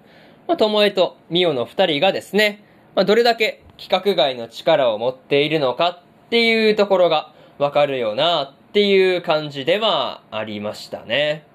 [0.47, 2.64] まあ、ともえとみおの二人がですね、
[2.95, 11.45] まあ、どれだけ規格外の力を持っているのかっていうところがわかるよなっていう感じではありましたね。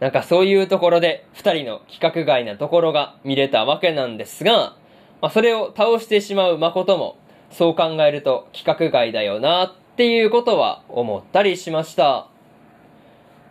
[0.00, 4.76] なんかそういうところで二人の規格外なところが見れたわけなんですが、
[5.20, 7.16] まあ、それを倒してしまう誠も、
[7.50, 12.28] そう考えると規格外だよなっていうことは思ったりしました。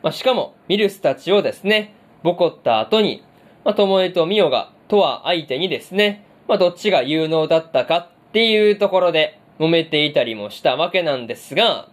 [0.03, 1.93] まあ、しかも、ミルスたちをですね、
[2.23, 3.23] ボコった後に、
[3.65, 11.89] まあ、ともえとみおが、とは相手にですね、まあ、どっちが有能だったかっていうところで揉めていたりもしたわけなんですが、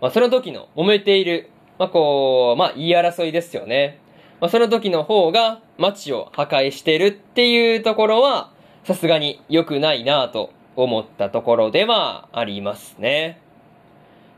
[0.00, 3.98] まあ、その時の揉めている、まあ、こう、まあ、言い争いですよね。
[4.40, 8.52] まあ、その時の方が街を破壊してるっていうところは、
[8.84, 13.40] さすがに良くないなぁと思ったところではありますね。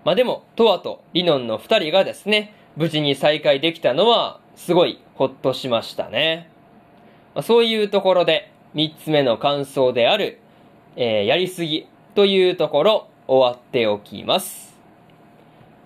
[0.04, 6.48] まあ、でも、トアとリノンの二人がですね、無事に再会できたのは、すごいほっとしましたね。
[7.34, 10.38] まあ、そういうところで、三つ目の感想である、
[10.96, 14.74] えー、やりすぎというところ、終わっておきます。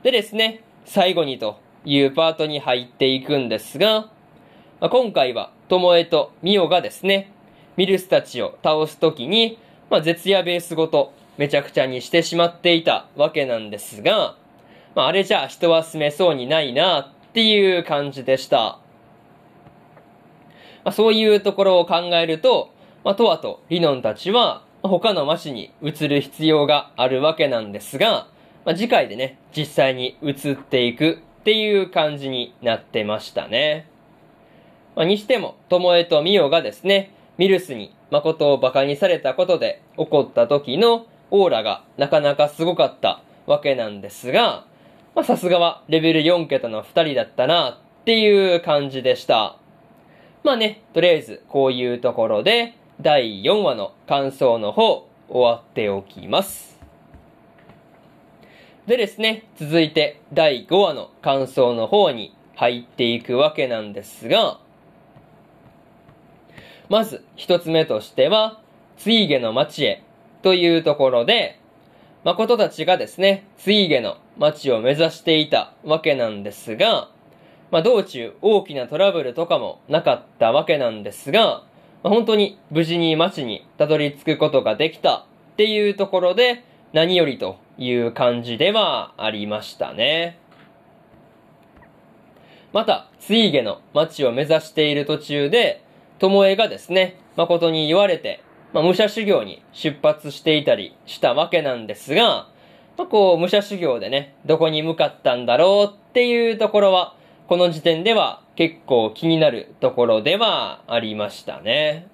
[0.03, 4.03] でですね、最後にというパートに入っていくんですが、
[4.81, 7.31] まあ、今回は、ともえとみおがですね、
[7.77, 9.59] ミルスたちを倒すときに、
[9.91, 14.37] まあ、絶夜ベースごとめちゃくちゃにしてしまっていたわけなんですが、
[14.95, 18.79] まあ、あれじゃあ人は住めそうにないなっていう感じでした。
[20.85, 22.74] まあ、そういうところを考えると、
[23.05, 28.29] まあ、トワとリノンたちは、他の町に移る必要があるわけなんですが、
[28.65, 33.87] まあ、次回でね、実際に移っていくっていう感じになってましたね。
[34.97, 44.65] まあ、にしても、ともえとみおがですね、ミルスに誠を馬鹿にされたことで起こった時のオーラがなかなかすごかったわけなんですが、
[45.15, 49.59] まあさすがはレベル4桁の2人だったなっていう感じでした。
[50.43, 56.79] まあね、とりあえずこういうところで第4話の感想の方終わっておきます。
[58.87, 64.59] でですね、続いて第5話の感想の方に入っていくわけなんですが、
[66.89, 68.61] まず一つ目としては、
[68.97, 70.03] ツイゲの町へ
[70.43, 71.59] というところで、
[72.23, 77.09] 誠たちがですね、ツイゲの町を目指していたわけなんですが、
[77.71, 81.65] まあ、道中大きなトラブルとかもなかったわけなんですが、
[82.05, 85.25] まあ、本当に無事に町にたどり着くことができたっ
[85.57, 86.63] ていうところで
[86.93, 90.39] 何よりという感じではありましたね。
[92.75, 95.83] また、ツイゲの町を目指している途中で、
[96.19, 98.43] 巴がですね、誠に言われて、
[98.75, 102.49] まあ、武者修行に出発していたりしたわけなんですが、
[102.99, 107.15] まあ、こう、武者修行でね、どこに向かったんだろうっていうところは、
[107.49, 112.07] この時点では結構気になるところではありましたね。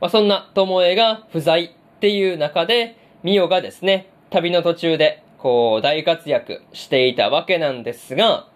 [0.00, 8.48] まあ、そんな巴が不在っていう中で、ミオがですね、旅の途中でこう大活躍していたわけなんですが、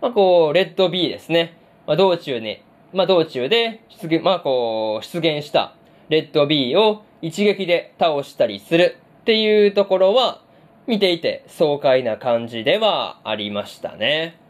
[0.00, 1.56] まあ、こう、レッド B ですね。
[1.86, 5.74] まあ、道中ね、まあ、道中で出現、まあ、こう、出現した
[6.08, 10.42] レッド B を一撃で倒したりするっていうところは、
[10.86, 14.45] 見ていて爽快な感じではありましたね。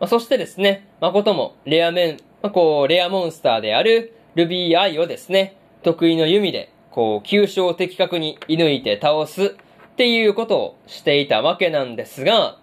[0.00, 9.44] まあ、そしてですね、誠もレアメン、まあ、こう、レアモンスターであるルビーアイをですね、得意の弓で、こう、急所を的確に射抜いて倒す
[9.92, 12.56] っていうことをしていたわけなんですが、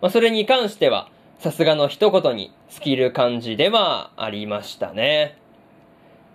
[0.00, 5.38] まあ、それに関しては、さすがの一言に尽きる感じではありましたね。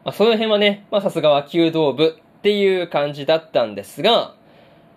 [0.05, 4.33] まあ、その辺はね、まあ、さすがは弓道部っていう感じだったんですが、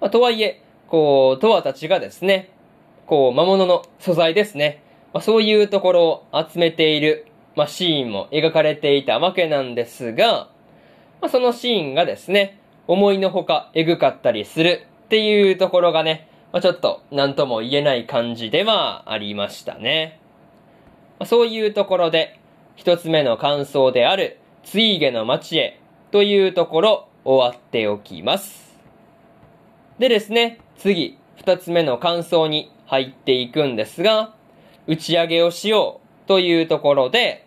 [0.00, 2.50] まあ、とはいえ、こう、トアたちがですね、
[3.06, 4.84] こう、魔物の素材ですね。
[5.12, 10.48] まあ、そういうところを集めている、まあ、シーンも描かれていたわけなんですが、
[11.20, 20.20] まあ、そのシーンがですね、思いのほかエグかったりするっていうところがね、まあ、ちょっと何とも言えない感じではありましたね。
[21.18, 22.38] まあ、そういうところで、
[22.76, 28.78] 一つ目の感想である、ツイーゲの街へというところ終わっておきます。
[29.98, 34.34] でですね、次、二つ目の感想に入っていくんですが、
[34.90, 37.46] 打ち上げをしようというところで、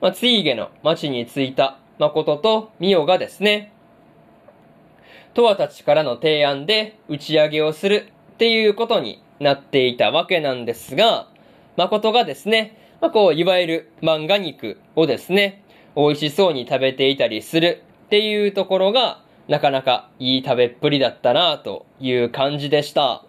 [0.00, 3.74] まあ、ツイゲの町に着いた誠とミオがですね、
[5.34, 11.28] トアたちからの提案で打ち上げをするっていうことになっていたわけなんですが、
[11.76, 15.62] 誠がですね、まあ、こう、いわゆる漫画肉をですね、
[15.94, 23.27] 美味しそうに食べていたりするっていうところが、なかなかいい食べっぷりだったなという感じでした。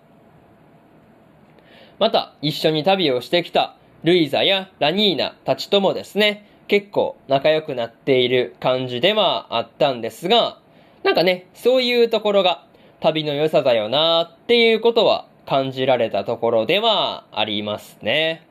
[1.99, 10.59] また、一緒に旅をしてきたルイザやラニーナたちともですね、結構仲良くなっている感じではあったんですが、
[11.03, 12.65] なんかね、そういうところが
[12.99, 18.45] 旅の良さだよなっていうことは感じられたところではありますね。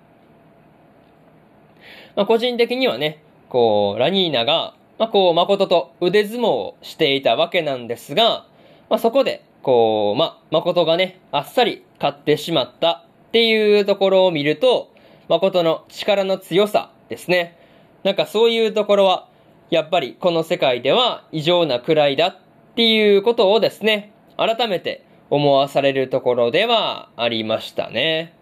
[2.17, 8.47] まあ、個人的にはね、こう、ラニーナがまあ、こう、誠と腕相撲をしていたわけなんですが、
[8.91, 14.93] まあ、そこで、こう、まあ、誠がね、あっさり勝ってしまったっていうところを見ると、
[15.29, 17.57] 誠の力の強さですね。
[18.03, 19.29] なんかそういうところは、
[19.71, 22.37] やっぱりこの世界では異常なくらいだっ
[22.75, 28.33] ていうことをですね、改めて思わされるところではありましたね。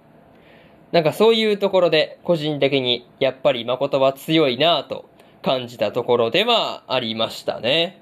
[0.92, 5.08] なんかそういうところで個人的にやっぱり誠は強いなぁと
[5.42, 8.00] 感じたところではありましたね。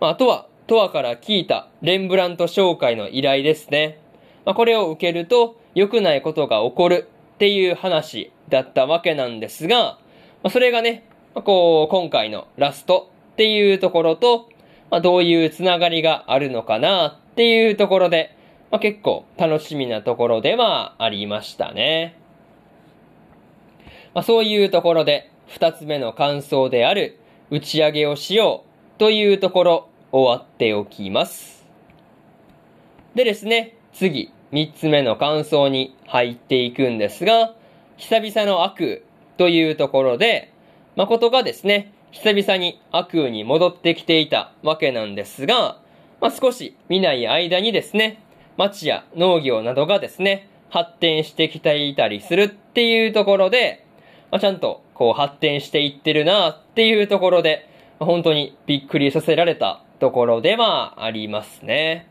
[0.00, 3.98] まあ、あとは、トアから聞いたレンブラント紹介の依頼ですね。
[4.44, 9.98] まあ、これを受けると良くないことが起こるっていう話だったわけなんですが、
[10.42, 11.04] ま、それがね、
[11.34, 14.48] ま、こう、今回のラストっていうところと、
[14.90, 18.36] ま、どういうつながりがあるのかなっていうところで、
[18.70, 22.16] ま、結構楽しみなところではありましたね。
[24.14, 27.18] ま、そういうところで、二つ目の感想である
[27.50, 28.64] 打ち上げをしよ
[28.96, 31.66] うというところ終わっておきます。
[33.14, 37.54] でですね、次、三つ目の感想に入っていくんですが、
[37.96, 39.04] 久々の悪
[39.36, 40.52] というところで、
[40.96, 45.78] 誠がですね、久々に悪に戻ってきていたわけなんですが、
[46.20, 48.20] まあ、少し見ない間にですね、
[48.56, 53.86] 町や農業などがですね、発展してきていたりするっていうところで、
[54.30, 57.68] まあ、ちゃんとこう発展していってるなっていうところで、
[58.00, 62.08] 本当にびっくりさせられたところではありますね。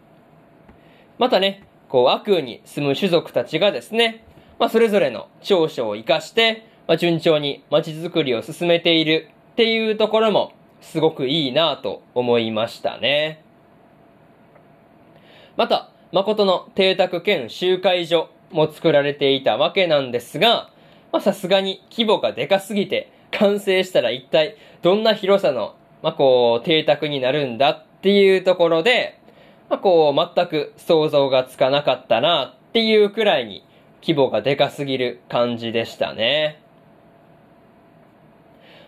[1.17, 4.23] またね、こう悪に住む種族たちがですね、
[4.59, 13.43] まあ、それぞれの長所を活かして、まあ、順調に街づくりを進めているっていうところもすごくいいなと思いましたね。
[15.57, 20.71] また、誠の邸宅兼集会所も作られていたわけなんですが、
[21.11, 29.18] まあさすがに規模がでかすぎて、完成したら一体どんな広さの、まあこう、邸宅になるんだっていうところで、
[29.69, 33.63] まあこう、全く想像がつかなかったなっていうくらいに
[34.01, 36.61] 規模がでかすぎる感じでしたね。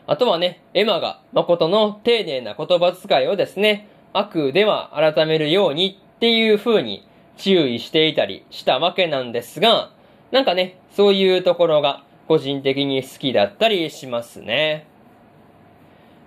[0.08, 7.08] あとはね、エマが誠の丁寧な言葉遣いをですね、悪では改めるようにっていう風に
[7.38, 9.92] 注意していたりしたわけなんですが、
[10.32, 14.88] なんかね、そういうところが個人的に好きだったりしますね。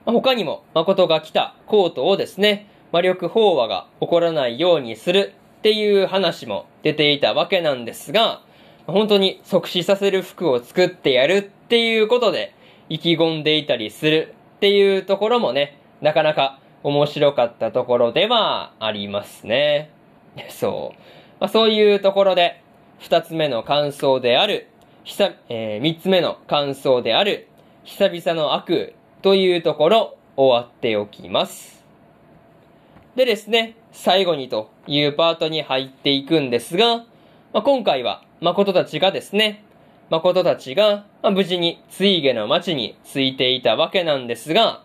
[0.06, 8.40] 他にも、誠が来たコートをですね、魔力飽和が起こらないようにするっていう話も出ていたわけなんですが、
[8.86, 12.54] 本当に即死させる服を作ってやるっていうことで
[12.88, 19.90] 意気込んでいたりするっていうところもね、なかなか面白かったところではありますね。
[20.48, 21.00] そう。
[21.40, 22.62] まあ、そういうところで、
[23.00, 24.68] 二つ目の感想である、
[25.02, 27.48] 久、えー、三つ目の感想である、
[27.82, 31.83] 久々の悪というところ、終わっておきます。
[33.16, 36.96] でですね、最後にというパートに入っていくんですが、
[37.52, 39.62] まあ、今回は誠たちがですね、
[40.10, 44.82] 誠たちが、ま、無事に水下の町に着いていたわけなんですが、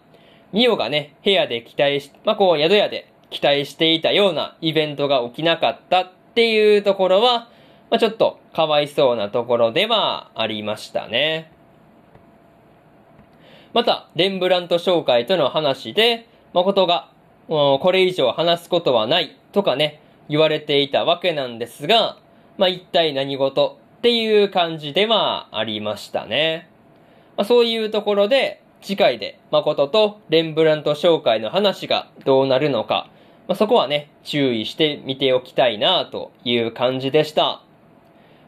[0.54, 7.50] ミオがね、部屋で期待し、まあ、こう宿屋で期待していたようなイベントが起きなかったっていうところは、
[7.90, 11.52] まあ、ちょっとかわいそうなところではありましたね。
[13.74, 17.10] また、レンブラント紹介との話で、誠が、
[17.50, 22.18] これ以上話すことはないとかね、言われていたわけなんですが、
[22.60, 26.70] まあ、一体何事っていう感じではありましたね。
[27.36, 33.10] まあ、そういうところで、次回で誠とレンブラント紹介の話がどうなるのか、
[33.48, 37.64] まあ、そこはね、注意してみておきたいなという感じでした。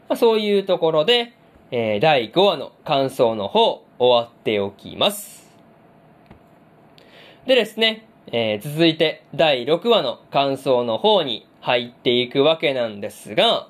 [0.08, 1.32] まあ、そういうところで、
[1.72, 5.50] えー、第5話の感想の方、終わっておきます。
[7.46, 13.68] でですね、えー、続いて第6話の感想の方に入っていくわけなんですが、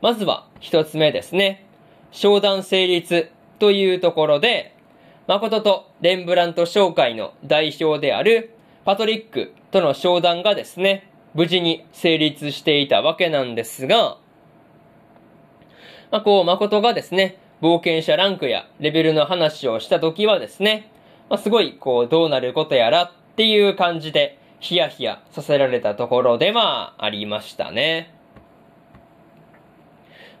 [0.00, 1.66] まずは一つ目ですね。
[2.10, 4.74] 商談成立というところで、
[5.26, 8.54] 誠とレンブラント商会の代表である
[8.86, 14.16] パトリックとの商談がですね、無事に成立していたわけなんですが、
[16.10, 20.90] まあ、こう、誠がですね、冒険者ランクやレベルの話をした時はですね、
[21.28, 28.14] まあ、すごい、こう、どうなることやらっていう感じで、ヒヤヒヤさせられたところではありましたね。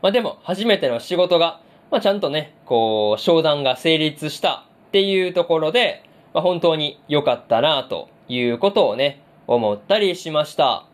[0.00, 10.86] まあでも、初めての仕事が、まあちゃんとね、こう、商談が成立したっていうところで、まあ本当に良かったなということをね、思ったりしました。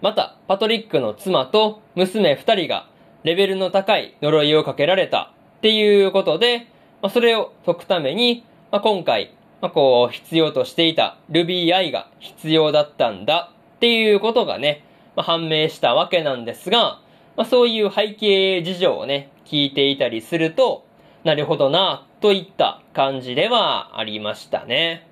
[0.00, 2.88] また、パトリックの妻と娘二人が
[3.24, 6.66] レベルの高い呪いをかけられたっていうことで、
[7.02, 14.84] まあ、それを解くために、まあ、今回、まあ、こう、必要としていた RubyI が必要だったんだっていうことがね、
[15.14, 17.00] まあ、判明したわけなんですが、
[17.36, 20.84] まあ、そういう背景事情をね、聞いていたりすると、
[21.22, 25.06] なるほどな、といった感じではありましたね。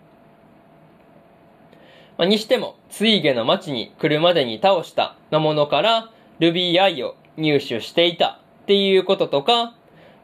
[2.18, 9.76] まあ、にしても、水下の町に来るまでに倒した魔物から RubyI を入手していたっていうこととか、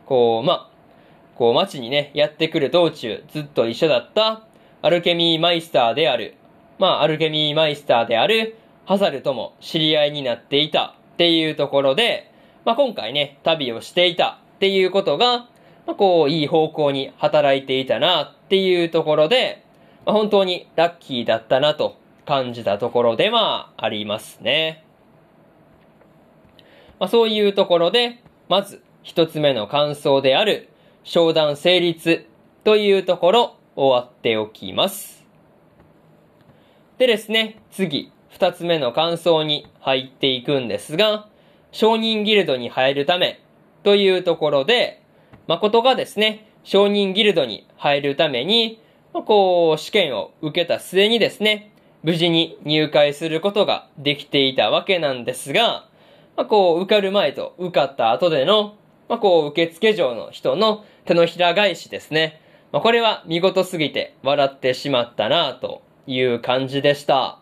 [0.04, 0.75] こう、まあ、
[1.36, 4.42] こう町にね、やってくる道中ずっと一緒だった
[4.82, 6.34] アルケミーマイスターである、
[6.78, 8.56] まあ、アルケミーマイスターである
[8.86, 12.30] ハザルとも知り合いになっていたっていうところで、
[12.64, 15.48] まあ、今回ね、旅をしていたっていうことが、
[15.86, 19.64] まあ、こう、いい方向に働いていたなっていうところで、
[20.04, 24.84] まあ、本当にラッキーだったなと感じたところではありますね。
[26.98, 30.68] まあ、そういうところで、まず一つ目の感想である、
[31.06, 32.26] 商談成立
[32.64, 35.24] というところ終わっておきます。
[36.98, 41.28] でですね、次、二つ目の感想に入っていくんですが、
[41.70, 43.40] 商人ギルドに入るため
[43.84, 45.00] というところで、
[45.46, 48.82] 誠がですね、商人ギルドに入るために、
[49.14, 55.86] ま、こう、試験を受けた末にですね、無事に入会することができていたわけなんですが、
[56.36, 58.74] まあ、こう、受かる前と受かった後での、
[59.08, 62.40] まあ、こう、受付嬢の人の手のひら返しですね。
[62.72, 67.38] まあ、これは見事すぎて笑ってしまったなという感じでした。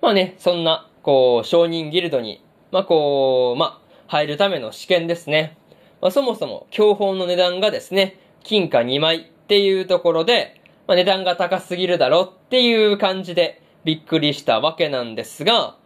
[0.00, 5.56] まあね、そんな、こう、承認ギルドに、まあこう、まあ、入るための試験ですね。
[6.00, 15.76] まあそもそも、教本の値段がですね、金貨2枚っていうところで、まあ値段が高すぎるだろっていう感じでびっくりしたわけなんですが、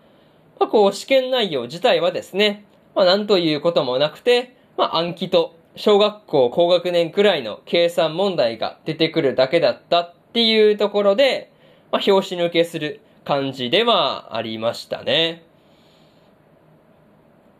[0.58, 11.52] まあこう、試験内容自体はですね、まあなんということもなくて、まあ暗記と小学校高学年くらいの計算問題が出てくるだけだったっていうところで、
[11.92, 15.44] まあ表紙抜けする感じではありましたね。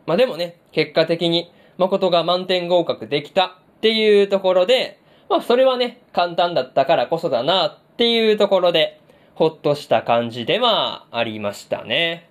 [0.07, 3.51] まあでもね、結果的に誠が満点合格できたっ
[3.81, 4.99] ていうところで、
[5.29, 8.99] まあそれはね、簡単だったからこそだなっていうところで、
[9.35, 12.27] ほっとした感じではありましたね。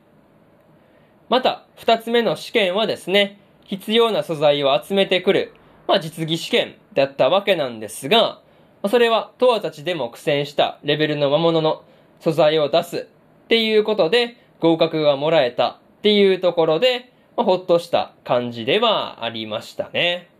[1.29, 3.39] また、二つ目の試験はですね、
[3.71, 5.55] 必要な素材を集めてくる、
[5.87, 8.41] まあ実技試験だったわけなんですが、
[8.89, 11.85] それは、トアたちでも苦戦したレベルの魔物の
[12.19, 13.09] 素材を出す
[13.45, 20.31] っていうことで合格がもらえたっていうところで、まあ、ほっとした感じではありましたね。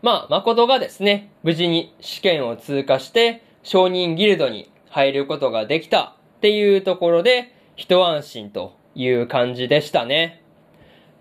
[0.00, 10.39] まあ、誠がですね、無事に試験を通過して、承認ギルドに入ることができたっていうところで、一安心という感じでしたね。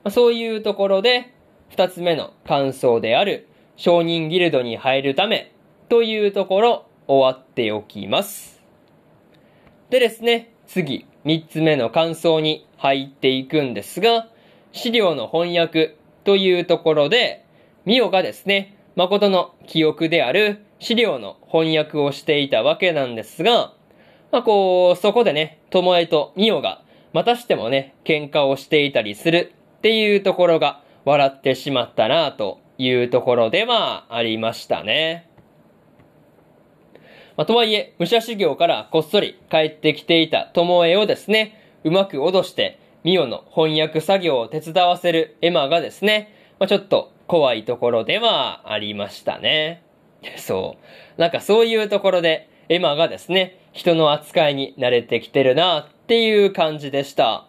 [0.09, 1.33] そういうところで、
[1.69, 5.51] 二つ目の感想である、承認ギルドに入るため
[5.89, 8.61] というところ、終わっておきます。
[9.89, 14.27] でですね、次、三つ目の感想に入っていくんですが、
[14.71, 17.43] 資料の翻訳というところで、
[17.85, 23.73] ミオがですね、誠の記憶である資料の翻訳をしていたわけなんですが、
[24.31, 26.83] まあこう、そこでね、ともえとミオが、
[27.13, 35.29] またしてもね、喧嘩をしていたりするっていうところが笑ってしまったなというところではありましたね。
[37.37, 49.81] まあ、とはいえ、武者修行からこっそり帰ってきていた巴をですね、うまく脅して、ミオの翻訳作業を手伝わせるエマがですね、まあ、ちょっと怖いところではありましたね。
[50.35, 50.75] そ
[51.17, 51.21] う。
[51.21, 57.48] なんかそういうところで、エマがですね、人の扱いに慣れてきてるなっていう感じでした。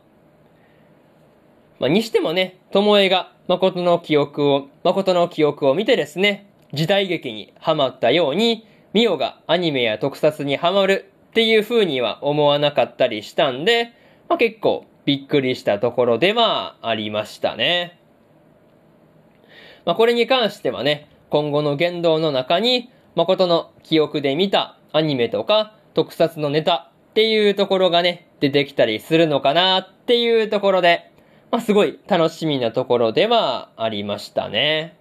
[1.80, 13.94] まあ、にしてもね、巴が誠の記憶を、誠の記憶を見てですね、時代劇にハマったように、ミオがアニメや特撮にハマるっていう風には思わなかったりしたんで、
[14.28, 17.98] まあ、結構びっくりしたところではありましたね。
[19.86, 31.09] まあ、これに関してはね、今後の言動の中に、誠の記憶で見たアニメとか特撮のネタっていうところがね、出てきたりするのかなっていうところで、
[31.50, 34.96] まあ、すごい楽しみなところではありましたね。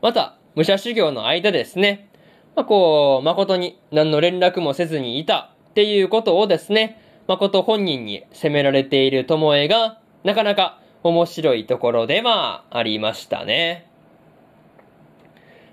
[0.00, 2.08] また、武者修行の間ですね、
[2.56, 13.88] まあ、こう、誠に何の連絡もせずにいたっていうことをですね、誠本人に責められている巴が、なかなか面白いところではありましたね。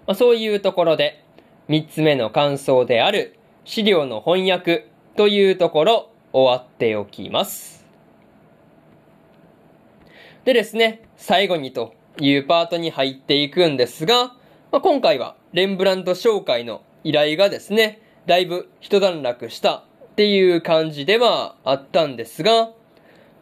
[0.05, 1.23] まあ、そういうところで、
[1.67, 7.78] 三つ目の感想である資料の翻訳というところ終わっておきます。
[10.49, 14.29] でですね、最後にというパートに入っていくんですが、
[14.71, 19.83] まあ、今回はレンブラント紹介の依頼がですね、だいぶ一段落したっ
[20.15, 22.71] ていう感じではあったんですが、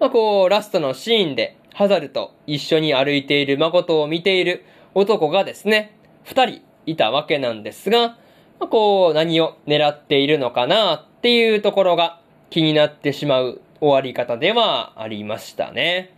[0.02, 8.18] まあ、こう、ラストのシーンでハザルと一緒に歩いている誠を見ている男がですね、二人いたわけなんですが、
[8.60, 16.17] まあ、こう、何を狙っているのかなっていうところが気になってしまう終わり方ではありましたね。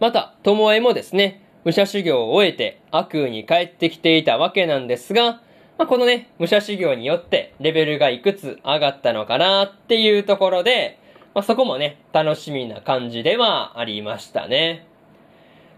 [0.00, 5.40] また、ともえもですね、武者修行を終えて悪空に帰ってきていたわけなんですが、
[5.76, 10.98] まあ、このね、武者修行によってレベルがいくつ上がったのかなっていうところで、
[11.34, 14.86] まあ、そこもね、楽しみな感じではありましたね。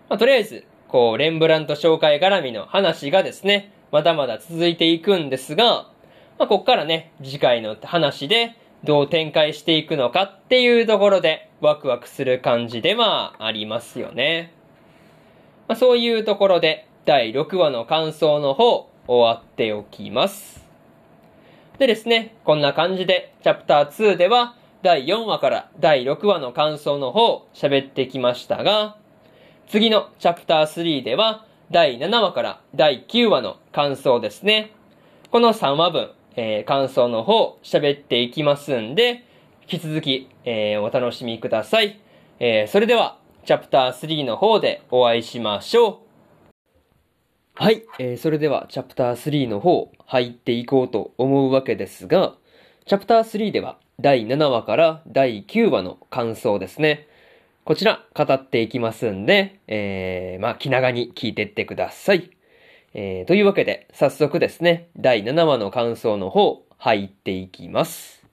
[0.08, 5.88] まあ、とりあえず、こう、レンブラント紹介絡みの話がですね、まだまだ続いていくんですが、
[6.38, 8.54] まあ、こっからね、次回の話で
[8.84, 14.52] どう展開していくのかっていうところでワクワクする感じではありますよね。
[15.68, 20.64] まあ、そういうところで第6話の感想の方終わっておきます。
[21.78, 28.98] でですね、こんな感じで、チャプター2では、第4話から第6話の感想の方、喋ってきましたが、
[29.66, 34.72] 次のチャプター3では、第7話から第9話の感想ですね。
[35.30, 39.24] この3話分、えー、感想の方、喋っていきますんで、
[39.62, 42.00] 引き続き、えー、お楽しみください。
[42.38, 45.98] えー、それでは、チャプター3の方でお会いしましょう。
[47.54, 52.34] はい、えー、それでは、チャプター3の方、入っていこうと思うわけですが、
[52.86, 57.06] チャプター3では、第7話から第9話の感想ですね。
[57.64, 62.30] こちら、語っていきますんで、えー、まあ、気長に聞いてってください。
[62.92, 68.24] えー、というわけで、早速ですね、第7話の感想の方、入っていきます。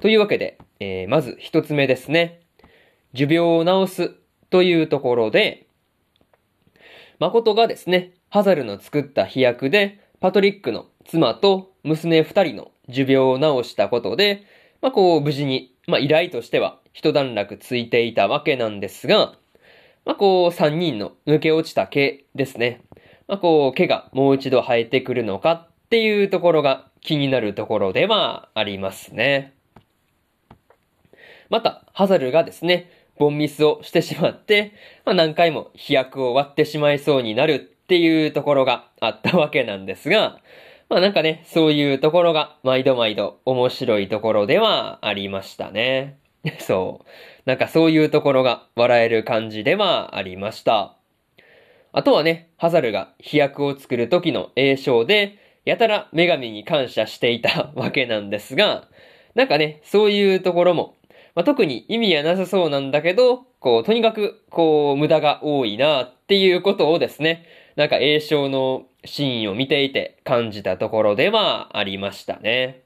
[0.00, 2.40] というわけで、えー、まず一つ目ですね。
[3.14, 4.14] 寿命を治す
[4.50, 5.66] というところで、
[7.18, 14.44] 誠がですね、ハザルの作った飛躍で、パトリックの妻と娘二人の寿命を治したことで、
[14.80, 19.34] まあ、こう、無事に、まあ、依頼としては一段落ついていたわけなんですが、
[20.04, 22.82] まあ、こう、三人の抜け落ちた毛ですね。
[23.28, 29.54] まあ、こう、毛がもう一度生えてくるのかっていうところが気になるところではありますね。
[31.50, 34.72] また、ハザルがですね、ボンミスをしてしまって、
[35.04, 40.40] まあ、何回も飛躍を割ってしまいそうになるっていうところがあったわけなんですが、
[40.88, 46.18] まあなんかね、そういうところが毎度毎度面白いところではありましたね。
[46.60, 47.06] そう。
[47.44, 50.97] なんかそういうところが笑える感じではありました。
[51.92, 58.88] あとはね、ハザルが飛躍を作る時の栄唱で、やたら女神に感謝していた わけなんですが、
[59.34, 60.94] なんかね、そういうところも
[61.38, 72.82] まあ、特に意味はなさそうなんだけど、こう、とにかく、こう、無駄が多いなっていうことをですね、なんか栄唱のシーンを見ていて感じたところではありましたね。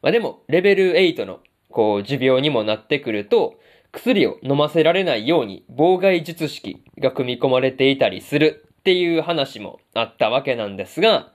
[0.00, 3.56] まあ、でも、レベル8の、こう、持病にもなってくると、
[3.94, 11.32] 薬を飲ませられないように妨害術式が組み込まれていたりするっていう話もあったわけなんですが、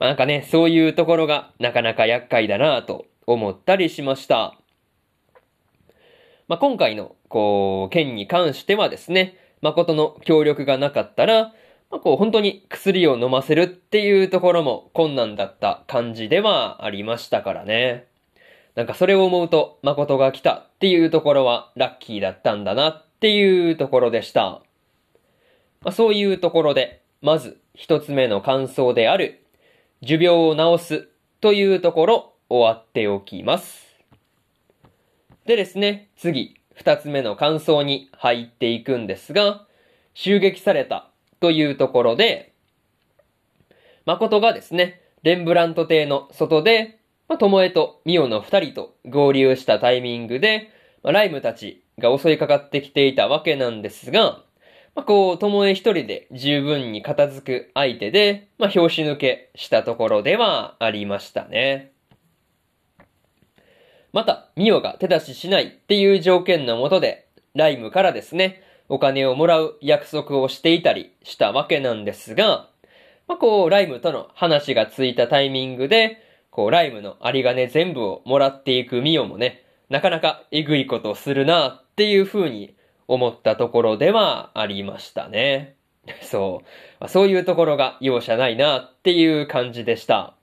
[0.00, 4.56] まあ、なんかね、そういうところがなかなか厄介だなと思ったりしました。
[6.48, 11.52] まあ、今回の、こう、件に関してはですね、誠の協力がなかったら、
[11.90, 18.06] まあ、こう、本当に薬を飲ませるっていうところも困難だった感じではありましたからね。
[18.78, 24.62] なんかそれを思うと、誠が来たっていうところはラッキーだったんだなっていうところでした。
[25.82, 29.44] まあ、そういうところで、まず一つ目の感想である、
[30.02, 31.08] 寿命を治す
[31.40, 33.84] というところ終わっておきます。
[35.44, 39.66] でですね、次、二つ目の感想に入っていくんですが、
[40.14, 41.10] 襲撃された
[41.40, 42.52] というところで、
[44.06, 46.97] 誠がですね、レンブラント邸の外で、
[47.28, 50.70] まあ、友江とミオの二人と合流したタイミングで、
[51.02, 54.42] まあ、ライムたちが襲いかかってきていたわけなんですが、
[54.94, 61.92] まあ、こう、友江一人で十分に片付く相手で、まあ、拍子抜けしたところではありましたね。
[64.12, 72.70] また、ミオが手出ししないっていう条件のもとで、ライムからですね、お金をもらう約束をしていたりしたわけなんですが、
[73.28, 76.22] まあ、こう、ライムとの話がついたタイミングで、
[76.58, 82.74] こう、ライムの有り金全部をもらっていくミオもね、なかなかえぐいことするなっていう風に
[83.06, 85.76] 思ったところではありましたね。
[86.20, 86.66] そう。
[86.98, 90.34] ま、そういうところが容赦ないなっていう感じでした。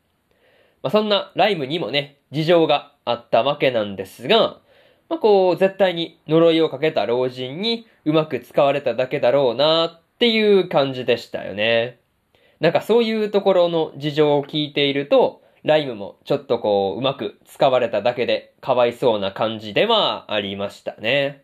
[0.83, 4.59] まあ、そんなライムにもね、事情があったわけなんですが、
[5.09, 11.97] まあ、こう、絶対に呪いをかけた老人にうまく使われただけだろうなっていう感じでしたよね。
[12.61, 21.43] なんかそういうところの事情を聞いていると、ライムもちょっとこう、うまく使われただけでかわいそうな感じではありましたね。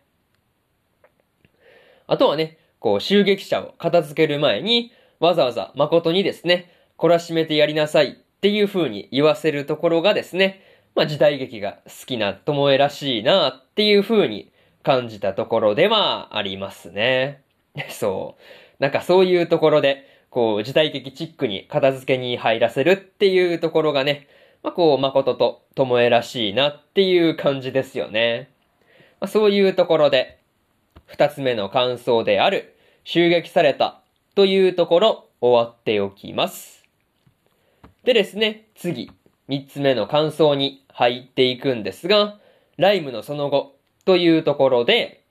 [2.06, 10.62] あとはね、こう、襲撃者を片付ける前に、わざわざ誠にですね、懲らしめてやりなさいっていう風に言わせるところがですね、
[10.94, 14.52] まあ時代劇が好きな友えらしいなっていう風に
[14.84, 17.42] 感じたところではありますね。
[17.90, 18.42] そう。
[18.78, 24.26] なんかそういうところで、こう時代劇チックに片付けに入らせるっていうところがね、
[24.62, 28.48] まあこう誠と友えらしいなっていう感じですよね。
[29.20, 30.38] まあ、そういうところで、
[31.04, 32.74] 二つ目の感想である、
[33.04, 34.00] 襲撃された
[34.34, 36.82] というところ終わっておきます。
[38.04, 39.12] でですね、次、
[39.48, 42.38] 三つ目の感想に入っていくんですが、
[42.78, 43.76] ライムのその後
[44.06, 45.24] というところで、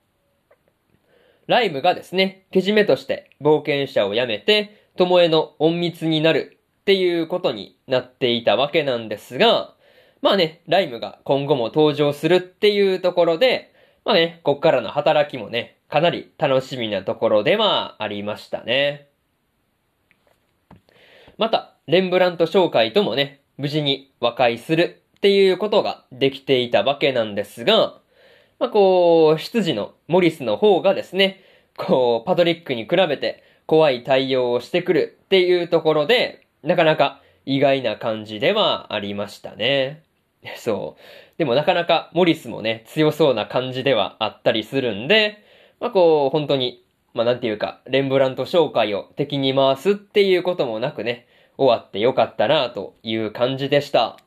[1.47, 9.73] ライムがですね、けじめとして冒険者を辞めて、巴の隠密になるっていうことになっていたわけなんですが、
[10.21, 13.73] まあね、ライムが今後も登場するっていうところで、
[14.05, 19.07] まあね、こっからの働きもね、かなり楽しみなところではありましたね。
[21.37, 27.99] また、レンブラント商会ともね、無事に和解するっていうことができていたわけなんですが、
[28.59, 31.41] まあこう、執事のモリスの方がですね、
[31.77, 40.03] こう、パトリックに比べて怖い対応をしてくるっていうところで、なかなか意外な感じではありましたね。
[40.57, 41.37] そう。
[41.37, 45.37] でもなかなかモリスもね、強そうな感じではあったりするんで、
[45.79, 51.25] まあこう、本当に、まあなんていうか、レンブラント紹介を敵に回すっていうこともなくね、
[51.57, 54.17] 終わってよかったなという感じでした。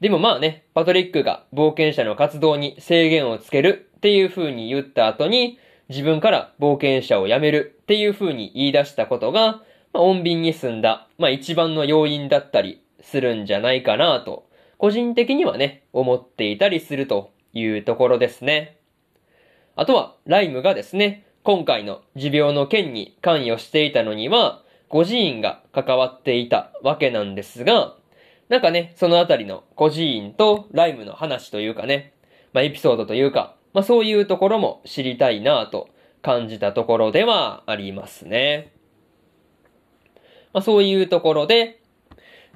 [0.00, 9.62] でもまあね、パトリックが冒険者の活動に制限をつけるっていう風に言った後に、自分から冒険者を辞めるっていう風に言い出したことが、
[9.92, 18.78] まあ、穏便に済んだ、まあ一番の要因だったりするんじゃないかなと、個人的にはね、思っていたりするというところですね。
[19.74, 27.96] あとは、ライムがですね、今回の持病の件に関与していたのには、孤児院が関わっていたわけなんですが、
[28.48, 32.12] なんかね、そのあたりの孤児院とライムの話というかね、
[32.52, 35.88] まあエピソードというか、まあそういうところも知りたいなと
[36.22, 38.72] 感じたところではありますね。
[40.52, 41.80] まあそういうところで、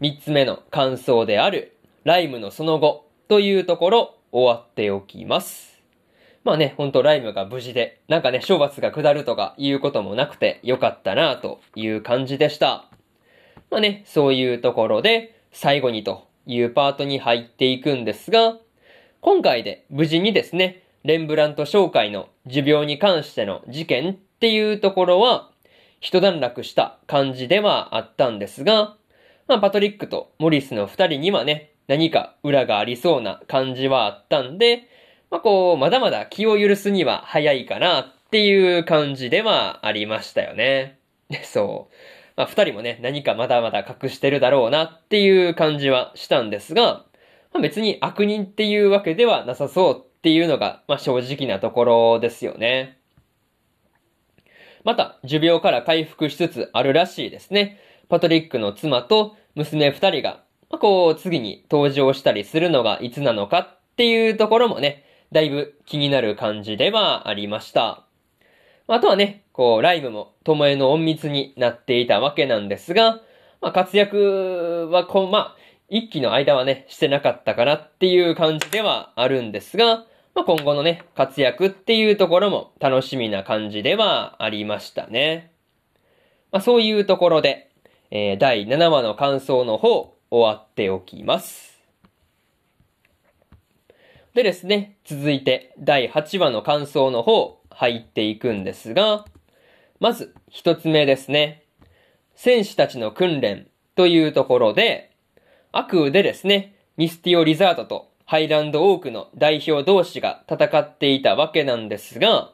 [0.00, 5.80] 三つ目の感想である、ライムのその後というところ終わっておきます。
[6.44, 12.90] まあね、ほんとライムが無事で、なんかね、処罰が下るとかいうこともなくてよかったなという感じでした。
[13.70, 18.58] まあね、そういうところで、最後にというパートに入っていくんですが、
[19.22, 25.50] 今回で無事にですね、レンブラント紹介の持病に関しての事件っていうところは、
[26.00, 28.96] 一段落した感じではあったんですが、
[29.46, 34.88] まあ、パトリックとモリスの二人にはね、何か裏がありそうな感じはあったんで、
[35.30, 40.98] まあ、こう、まだまだ気を許すには早いかなっていう感じではありましたよね。
[41.44, 41.94] そう。
[42.34, 47.04] まあ、二人もね、何かまだまだ隠してるだろうなっていう感じはしたんですが、
[47.52, 52.96] まあ、別に悪人っていうわけではなさそうっていうのが、まあ、正直なところですよね。
[54.82, 57.78] また、寿病から回復しつつあるらしいですね。
[58.08, 68.06] パトリックの妻と娘二人が、まあ、こう、次に登場したりするのがいつなのかっていうところもね、だいぶ気になる感じではありました。
[68.86, 73.20] あとはね、こう、ライムも巴の隠密になっていたわけなんですが、
[73.60, 75.56] まあ、活躍は、こう、まあ、
[75.90, 85.52] 一期の間はね、してなかったかなっていう感じではあるんですが、まあ、今後のね、活躍っていうところも楽しみな感じではありましたね。
[86.50, 87.70] まあ、そういうところで、
[88.10, 91.80] えー、第7話の感想の方、終わっておきます。
[94.34, 99.24] でですね、続いて第8話の感想の方、入っていくんですが、
[100.00, 101.62] まず一つ目ですね。
[102.34, 105.12] 戦士たちの訓練というところで、
[105.70, 112.50] 悪でですね、ミスティオ・リザートとハイランド・オークの代表同士が戦っていたわけなんですが、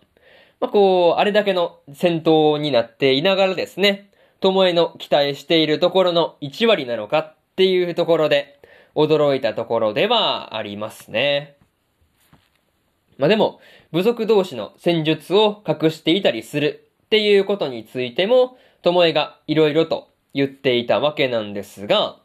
[0.60, 4.10] まあ、こう、あれだけの戦闘になっていながらですね、
[4.40, 8.60] 巴の期待しているところの1割なのかっていうところで、
[8.94, 11.56] 驚いたところではありますね。
[13.16, 13.58] まあでも、
[13.90, 22.19] 部族同士の戦術を隠していたりするっていうことについても、ともえが色々と言っていたわけなんですが、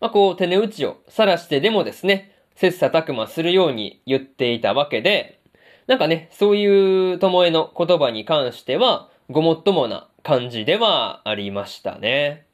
[0.00, 5.40] まあこう手値打ちを晒してでもですね、切磋琢磨するように言っていたわけで、
[5.86, 12.46] なんかね、そういうともえの言葉に関しては、ごもっともな感じではありましたね。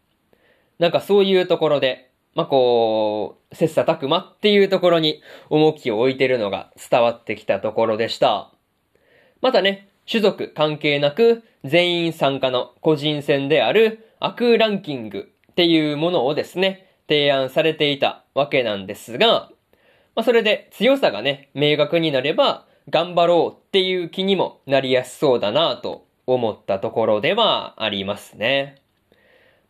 [0.79, 8.51] なんかそういうところで、まあ、こう、切磋琢磨っていうところに重きを置いてるのが伝わってきたところでした。
[9.41, 19.51] またね、種族関係なく全員参加の個人戦である悪ランキングっていうものをですね、提案されていたわけなんですが、
[20.15, 28.77] まあ、それで強さがね、明確になれば頑張ろうっていう気にもなりやすそうだなと思ったところではありますね。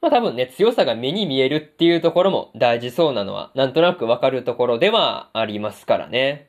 [0.01, 6.49] まあ多分ね、強さが目に見えるっていうところも大事そうなのは、なんとなくわかるところではありますからね。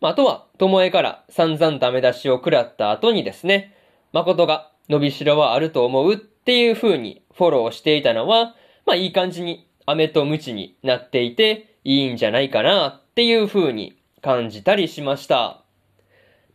[0.00, 3.74] まああとは、ともえから散々ダメ出しを食らった後にですね、
[4.12, 15.62] 誠が伸びしろはあると思うっていう風にフォローしていたのは、まあいい感じに飴とムチになっていていいんじゃないかなっていう風に感じたりしました。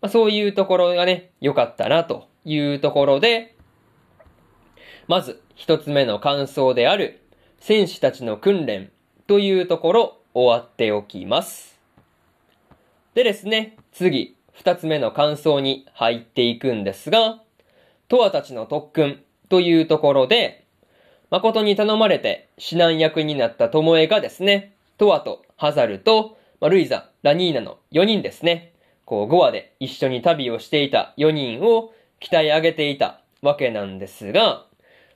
[0.02, 3.56] まあそういうところがね、良かったなというところで、
[5.08, 7.22] まず一つ目の感想である、
[7.60, 8.92] 戦士たちの訓練
[9.28, 11.80] というところ終わっておきます。
[13.14, 17.42] でですね、次、二つ目の感想に入っていくんですが、
[18.08, 20.65] トアたちの特訓というところで、
[21.30, 28.74] 誠に頼まれて指南役になった巴がですね、トアとハザルと、まあ、ルイザ、ラニーナの4人ですね、
[29.06, 34.66] こう5話で一緒に旅をしていた4人を鍛え上げていたわけなんですが、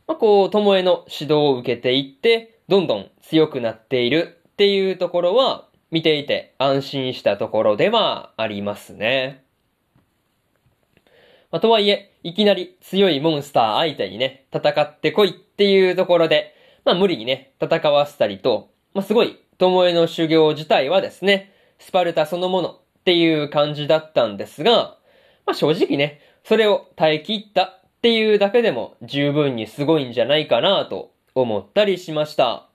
[0.07, 9.43] まあ、こう、巴の指導を受けていって、どんどん強くなっているっていうところは、見ていて安心したところではありますね。
[11.51, 16.55] まあ、とはいえ、いきなり強いモンスター相手にね、戦ってこいっっていうところで、
[16.86, 24.95] まあ無理にね、戦わせたりと、まあすごい、巴の修行自体はですね、スパルタそのものっていう感じだったんですが、
[25.45, 32.70] まあ正直ね、それを耐え切ったっていうだけでも十分にすごいんじゃないかなと思ったりしました。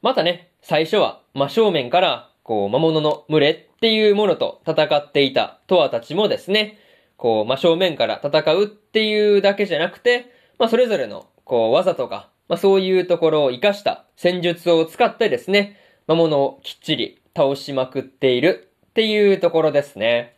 [0.00, 6.78] またね、最初は真正面からこう、魔物の群れっていうものと戦っていたトアたちもですね、
[7.16, 10.26] こう、真正面から戦うっていうだけじゃなくて、
[10.62, 20.36] まあ、それぞれの、こう、技とか、まあ、そういうところを活かした戦術を使ってですね、魔物をきっちり倒しまくっているっていうところですね。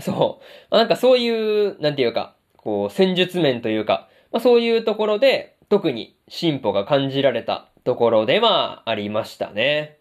[0.00, 0.74] そう。
[0.74, 9.98] あ、なんかそういう、なんていうか、こう、戦術面というか、まあ、そういうところで、特に進歩が感じられたところではありましたね。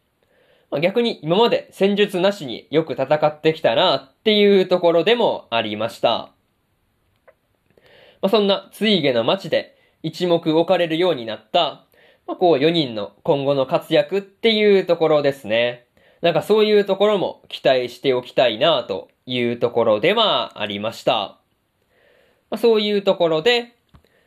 [0.71, 6.31] ま逆に今まで戦術なしによく戦ってきたなっていうところでもありました。
[8.21, 11.85] まあ、そんなツイゲの街で一目置かれるようになった、
[12.25, 15.87] まあ、こう4人の今後の活躍っていうところですね。
[16.21, 21.37] なんかそういうところも期待しておきたいなというところではありました。
[22.49, 23.75] まあ、そういうところで、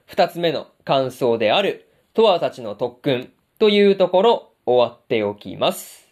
[0.07, 6.09] 二つ目の感想である、トアたちの特訓というところ終わっておきます。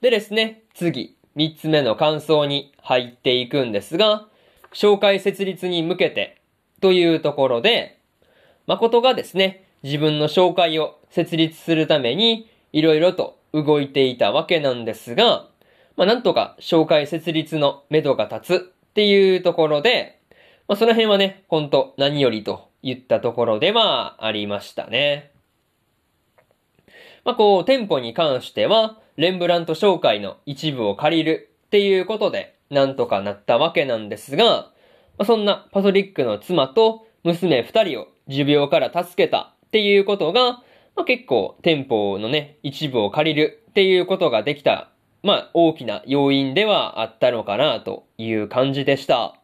[0.00, 4.26] でですね、次、三つ目の感想に入っていくんですが、
[4.72, 6.41] 紹介設立に向けて
[6.82, 7.98] というところで、
[8.66, 15.46] 誠がですね、自分の紹介を設立するために、いろいろと動いていたわけなんですが、
[15.96, 20.20] まあ、なんとか紹介設立の目処が立つっていうところで、
[20.66, 25.30] まあ、その辺はね、ほんと何よりと言ったところではありましたね。
[27.24, 34.71] まあ、こう、店舗に関しては、レンブラント紹介の一部を借りるっていうことで、なんとかなったわけなんですが、
[35.24, 40.62] そんなパトリックの妻と娘二人を持病から助けたっていうことが、
[40.94, 44.90] まあ、結構店舗のね、一部を借りるっていうことができた、
[45.22, 49.36] まあ大きな要因ではあったのかなという感じでした。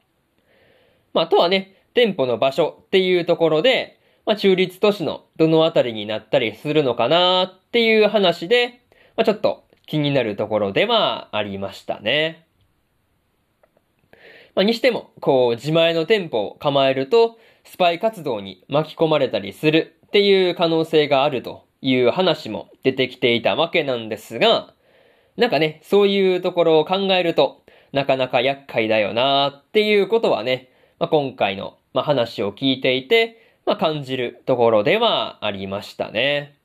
[1.14, 8.83] まあとはね、店舗の場所っていうところで、まあ、中立都市のどのあたりになったりするのかなっていう話で、
[9.16, 12.47] まあ、ちょっと気になるところではありましたね。
[14.59, 24.74] まあ、にしても、こう、自前の店舗を構えると、スパイ活動に巻き込まれたりするっていう可能性があるという話も出てきていたわけなんですが、
[25.36, 36.59] なんかね、そういうところを考えると、なかなか厄介だよなっていうことはね、まあ、今回の、ま話を聞いていて、まあ、感じるところではありましたね。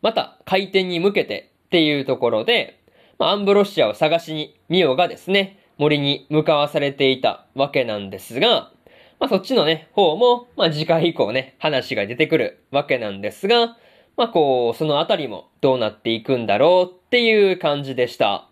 [0.00, 2.80] また、開店に向けてっていうところで、
[3.20, 8.70] ま、アンブロシアを探しにミオがですね、森に向かわされていたわけなんですが、
[9.18, 13.76] まあ、そっちのね、方も、まあ、次回以降ね、話が出てくるわけなんですが、
[14.16, 18.48] まあ、こう、そのあたりもどうなっていくんだろうっていう感じでした。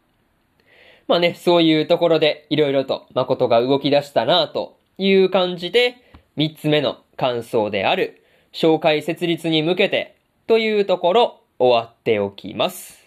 [1.09, 5.97] まあね、そういうところで色々と誠が動き出したなという感じで、
[6.37, 10.14] 三つ目の感想である、紹介設立に向けて
[10.47, 13.05] というところ終わっておきます。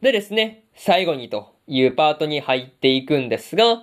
[0.00, 3.76] でですね、最後にというパートに入っていくんですが、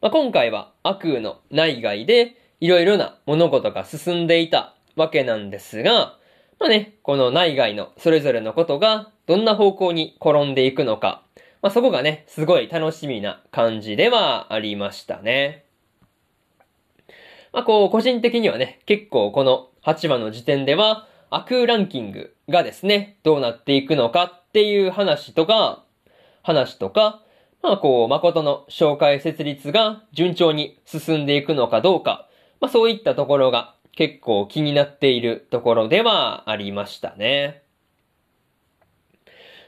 [0.00, 6.16] まあ、今回は悪空の内外でいろいろな物事が進んでいたわけなんですが、
[6.58, 11.22] まあね、この内外のそれぞれのことがどんな方向に転んでいくのか、
[11.62, 15.64] まあ、そこがね、すごい楽しみな感じではありましたね。
[17.52, 25.84] まあ、こう、個人的にはね、結構この8話の時点では、悪ランキングがですね、どうなっていくのかっていう話とか、
[26.42, 27.22] 話とか、
[27.66, 32.28] まあこう、誠の紹介設立が順調に進んでいくのかどうか、
[32.60, 37.62] まあそういったところが結構気になっているところではありましたね。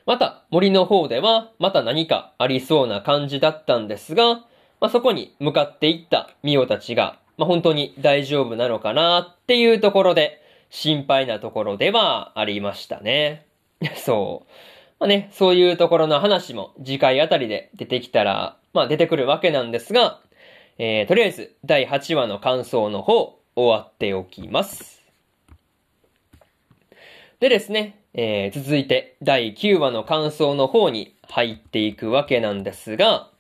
[0.07, 4.47] また、森の方では、また何かありそうな感じだったんですが、
[4.81, 13.47] まあ、そこに向かっていったミオたちがまあ、本当に大丈夫なのかなっていうところで、心配なところではありましたね。
[13.97, 14.53] そう。
[15.01, 20.21] まあね、そういうところの話も次回あたりで出てきたら、まあ出てくるわけなんですが、
[20.79, 25.03] えー、とりあえず第8話の感想の方、終わっておきます。
[27.41, 33.31] でですね、えー、続いて第9話の感想の方に入っていくわけなんですが、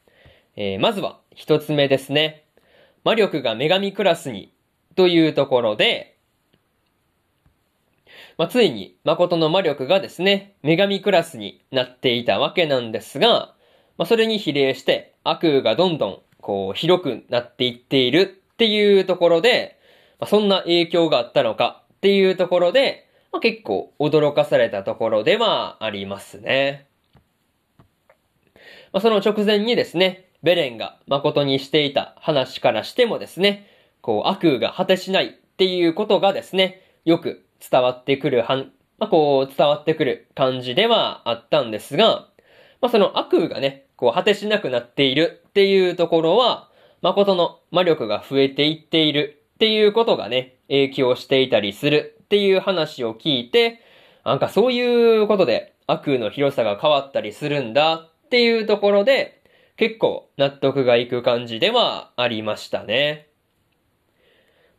[0.54, 2.44] えー、まずは一つ目ですね。
[3.02, 4.52] 魔力が女神クラスに
[4.94, 6.17] というところで、
[8.36, 13.54] まあ、ついに誠の魔力がですね、女神クラスになっていたわけなんですが、
[13.96, 19.78] まあ、それに比例して悪がどんどんこう広くなっていっているっていうところで、
[20.20, 26.86] まあ、そんな影響があったのかっていうところで、まあ、結構驚かされたところではありますね。
[28.92, 33.66] まあ、その直前にですね、ベレンが誠にしていた話からしてもですね、
[34.00, 42.28] こう悪が果てしないっていうことがですね、よく伝わってくるはん、まあ、こう、伝わってくる感じではあったんですが、
[42.80, 46.68] まあ、その悪がね、こう、果てしなくなっているっていうところは、
[47.02, 53.80] 誠の魔力が増えていっているっていうことがね、影響していたりするっていう話を聞いて、
[54.24, 59.42] なんかそういうことで悪の広さが変わったりするんだっていうところで、
[59.76, 63.27] 結構納得がいく感じではありましたね。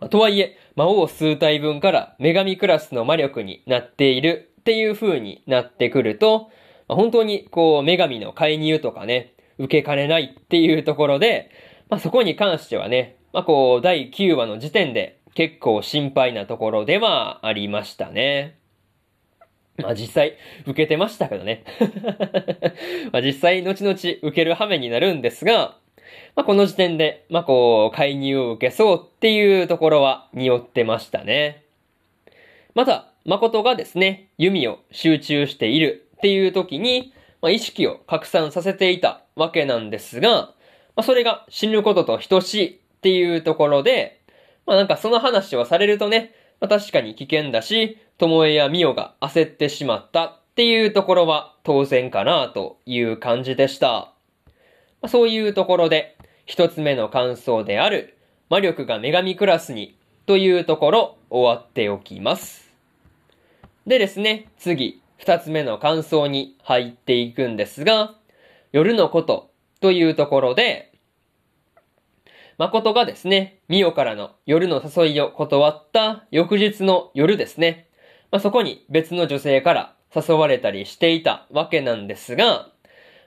[0.07, 6.49] とはいえ、魔王数体分から女神クラスの魔力になっているっていう風になってくると、
[6.87, 11.51] 本当にこう女神の介入とかね、受けかねないっていうところで、
[11.89, 18.57] まあ、そこに関してはね、まあ、こう第9話の時点で結構心配なところではありましたね。
[19.77, 21.63] まあ実際受けてましたけどね。
[23.11, 25.77] まあ実際後々受ける羽目になるんですが、
[26.35, 31.63] まあ、この時点で、まあ、こう、介入を受けそうっていうところは匂ってましたね。
[32.75, 40.29] また、誠がですね、弓を集中しているっていう時に、まあ、意識を拡散させていたわけなんですが、
[40.95, 44.21] まあ、それが死ぬことと等しいっていうところで、
[44.65, 54.13] まあ、なんかその話をされるとね、まあ、確かに危険だし、巴や美代が焦ってしまったっていうところは当然かなという感じでした。
[55.01, 58.17] ま、そういうところで、一つ目の感想である、
[58.49, 59.95] 魔力が女神クラスに、
[60.25, 62.71] というところ、終わっておきます。
[63.85, 68.15] でですね、次、二つ目の感想に入っていくんですが、
[68.71, 70.91] 夜のこと、というところで、
[72.57, 77.87] 誠がですね、ミオからの夜の誘いを断った翌日の夜ですね。
[78.31, 82.69] まあ、そこに別の女性から誘われたりしていたわけなんですが、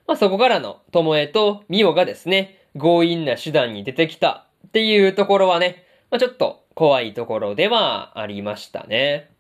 [0.07, 9.31] まあ、そこからの巴とミオがですね、強引な手段に出てきたっていうところはね、まあ、ちょっと怖いところではありましたね。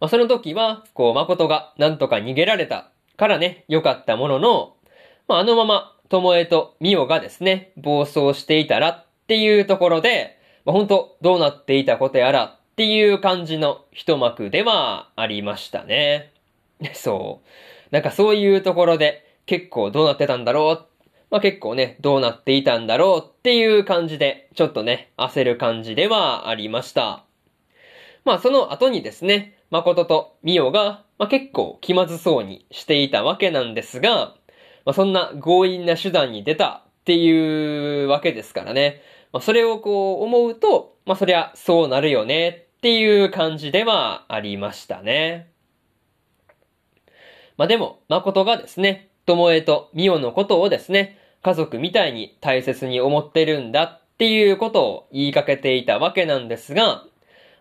[0.00, 4.76] まあ、その時は、こう、誠がなんとか逃げられたからね、良かったものの、
[5.28, 16.32] まあ、あのまま、巴とミオがですね、暴走していたらっていうところで、まあ、本当どうなっていたことやらっていう感じの一幕ではありましたね。
[16.94, 17.81] そう。
[17.92, 20.92] なんかそういうところで結構どうなってたんだろう
[21.32, 27.24] まあ、結構ね、どうなっていたんだろうっていう感じで、ちょっとね、焦る感じではありました。
[28.26, 34.34] まあ、その後にですね、誠とミオが、まあ、結構気まずそうにしていたわけなんですが、
[34.84, 39.00] まあ、そんな強引な手段に出たっていうわけですからね。
[39.32, 45.51] まあ、それをこう思うと、まあ、そりゃそうなるよねっていう感じではありましたね。
[47.56, 57.04] まあでも、誠がですね、巴とミオのことをですね、家族みたいに大切に思ってるんだっていうことを言いかけていたわけなんですが、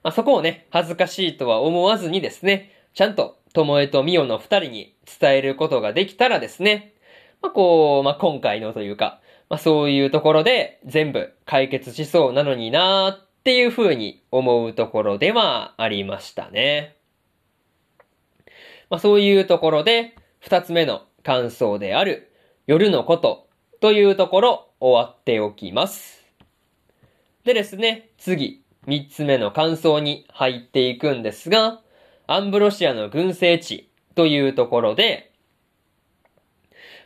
[0.03, 6.93] まあ、そこをね、恥ずかしいとは思わずにですね、ちゃんと巴とミオの二人に伝えることができたらですね、
[7.41, 9.19] まあ、こう、まあ、今回のというか、
[9.49, 16.95] まあ、そういうところで全部解決しそうなのになーっていう風に思うところではありましたね。
[18.91, 22.29] まあ、そういうところで、二つ目の感想である
[22.67, 23.47] 夜のこと
[23.79, 26.25] というところ終わっておきます。
[27.45, 31.79] でですね、次、三つ目の感想に入っていくんですが、
[32.27, 35.31] アンブロシアの群生地というところで、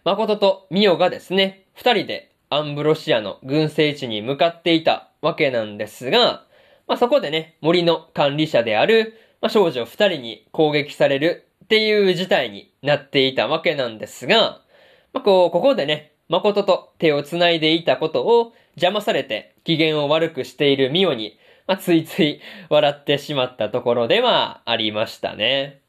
[0.03, 6.45] 誠とミオがですね、二人でアンブロシアの群生地に向かっていたわけなんですが、
[6.87, 14.61] まあ、そこでね、森の管理者である、まあ、少女二人に攻撃されるっていう事態になっていたわけなんですが、
[15.13, 22.39] まあ、こう、ここでね、誠と手を繋いでいたことを邪魔されて機嫌を悪くしているミオに、まあ、ついつい
[22.69, 25.81] 笑ってしまったところではありましたね。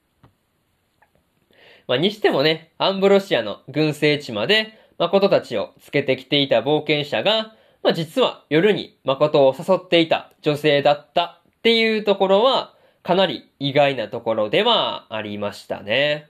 [1.87, 12.76] まあ、にしてもね、アンブロシアの群生地まで誠たちをつけてきていた冒険者が、まあ、実は夜に誠を誘っていた女性だったっていうところは、
[13.07, 16.29] かなり意外なところではありましたね。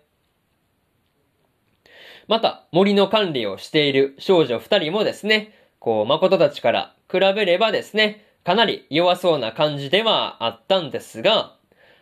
[2.29, 11.57] また、森の管理をしている少女二人もですね、こう、誠たちから比べればですね、かなり弱そうな感じではあったんですが、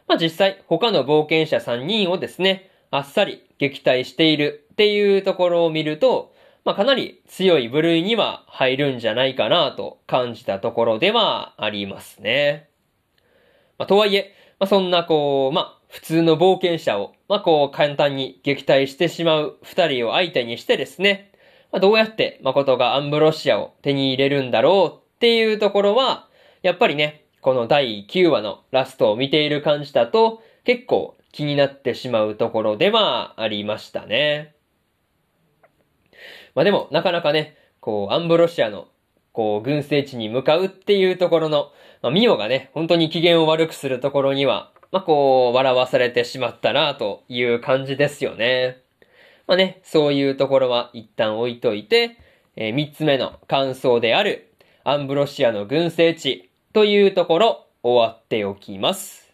[0.08, 12.68] まあ実際他の冒険者3人をですね、あっさり撃退しているっていうところを見ると、まあかなり強い部類には入るんじゃないかなと感じたところではありますね。
[13.78, 21.32] まあとはいえ、まあ、そんなこう、まあ、普通の冒険者を、まあ、こう、簡単に撃退してしまう二人を相手にしてですね、
[21.72, 26.28] まあ、どうやって誠がアンブロシアを手に入れるんだろうっていうところは、
[26.62, 34.54] やっぱりね、この第9話のラストを見ている感じだと、結構気になってしまうところではありましたね。
[36.54, 38.86] まあでも、なかなかね、こう、アンブロシアの、
[39.32, 41.72] こう、群生地に向かうっていうところの、
[42.04, 48.82] まあ、ミオがね、本当に機嫌を悪くするところには、まあ、こう、笑わされてしまったな、という感じですよね。
[49.46, 52.18] まあね、そういうところは一旦置いといて、
[52.56, 54.52] えー、三つ目の感想である、
[54.84, 59.32] アンブロシアの群生地というところ、終わっておきます。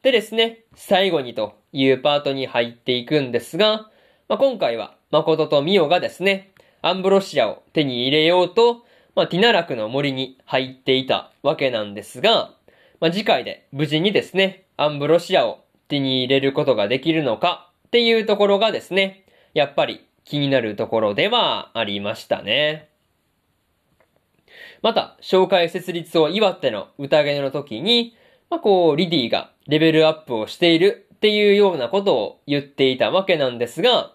[0.00, 3.90] でですね、最後にというパートに入っていくんですが、
[4.28, 12.52] まあ、今回は誠とミオがですね、アンブロシアを手に入れようと、まあ、ティナラクの森に入っていたわけなんですが、
[13.00, 22.88] まあ、次回で無事にですね、アンブロシアを手に入れることができるのかっていうところがですね、やっぱり気になるところではありましたね。
[24.82, 28.16] また、紹介設立を祝っての宴の時に、
[28.50, 34.12] まあ、こう、リディがレベルアップをしているっていうようなことを言っていたわけなんですが、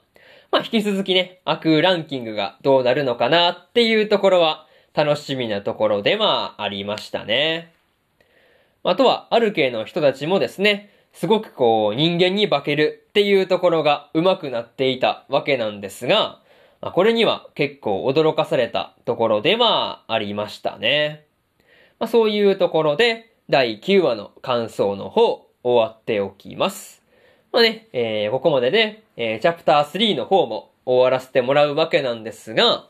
[0.52, 7.72] まあ、引き続きね、悪ランキングがどうなるのかなっていうところは、楽しみなところではありましたね。
[8.84, 16.40] あとは、ある系の人たちもですね、すごくこう、人間に化けるっていうところが上手くなっていたわけなんですが、
[16.94, 21.26] これには結構驚かされたところではありましたね。
[22.00, 27.02] まあ、そういうところで、第9話の感想の方、終わっておきます。
[27.52, 32.88] まあね、えー、ここまでで、えー、チャプター3の方も終わらせてもらうわけなんですが、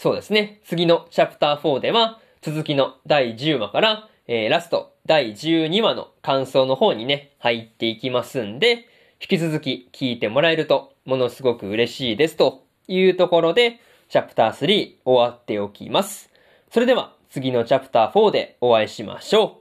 [0.00, 0.62] そうですね。
[0.64, 8.88] 次のチャプター4では、続きの第10話から、えー、ラスト第12話の感想の方にね、入っていきますんで、
[9.20, 13.78] 引き続き聞いてもらえると、ものすごく嬉しいですというところで、
[14.08, 16.30] チャプター3終わっておきます。
[16.70, 19.60] それでは、次のチャプター4でお会いしましょ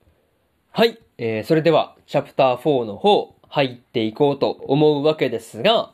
[0.00, 0.06] う。
[0.70, 0.96] はい。
[1.18, 5.92] えー、それでは、チャプター4の方、入っていこうと思うわけですが、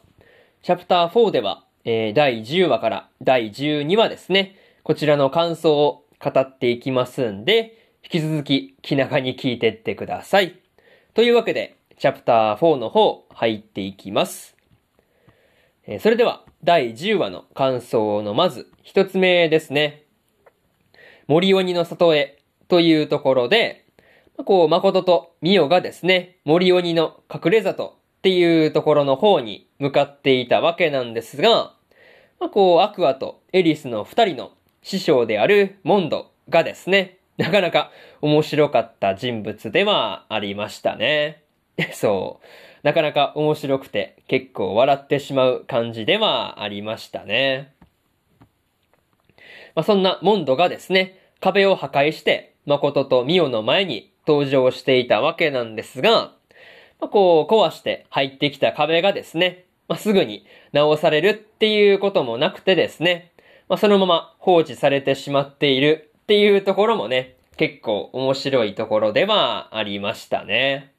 [0.61, 4.57] チャプター4では、えー、第10話から第12話ですね。
[4.85, 10.61] こちらの感想を語っていきますんで、引き続き気長に聞いてってください。
[11.15, 14.57] というわけで、チャプター4の方入っていきます。
[15.87, 20.05] えー、それでは、第10話の感想のまず一つ目ですね。
[21.27, 22.39] 森鬼の里へ
[22.69, 23.85] というところで、
[24.45, 31.75] こう、誠とミオがですね、森鬼の隠れ里っていうところの方に向かっていたわけなんですが、
[32.39, 37.91] まあ、こう、アクアとエリスの二人の師匠であるモンドがですね、なかなか
[38.21, 41.43] 面白かった人物ではありましたね。
[41.95, 42.47] そう。
[42.85, 47.73] なかなか面白くて結構笑ってしまう感じではありましたね。
[49.75, 56.37] まあ、そんなモンドがですね、壁を破壊して、誠とミオの前に登場していたわけなんですが、
[57.03, 63.33] まあ、こう、壊して入ってきた壁がですね、まあ、すぐに直されるっていうこともなくてですね、
[63.69, 70.93] まあ、そのまま放置されてしまっているっていうところもね、結構面白いところではありましたね。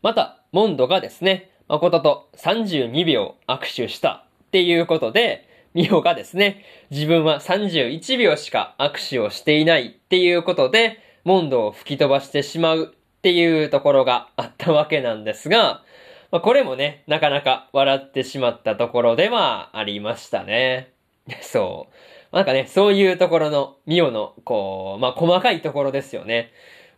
[0.00, 15.82] また、モンドがですね、誠と32秒握手したっていうことで、ミオがですね、自分は31秒しか握手をしていないっていうことで、モンドを吹き飛ばしてしまうっていうところがあったわけなんですが、
[16.30, 20.92] まあ、これもね、なかなか笑ってしまったところではありましたね。
[21.42, 21.88] そ
[22.32, 22.36] う。
[22.36, 26.52] なんかね、そういうところの、ミオの、こう、まあ、細かいところですよね。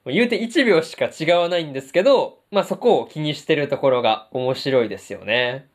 [0.06, 5.68] 言うて1秒しか違わないんですけど、まあ、そこを気にしてるところが面白いですよね。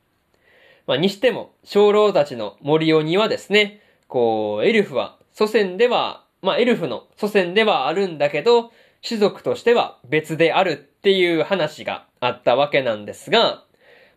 [0.88, 8.72] まあ、にしても、長老たちの森鬼はですね、こう、エルフは祖先では、まあ、エルフの祖先ではあるんだけど、
[9.04, 13.64] 種族としては別であるっていう話があったわけなんですが、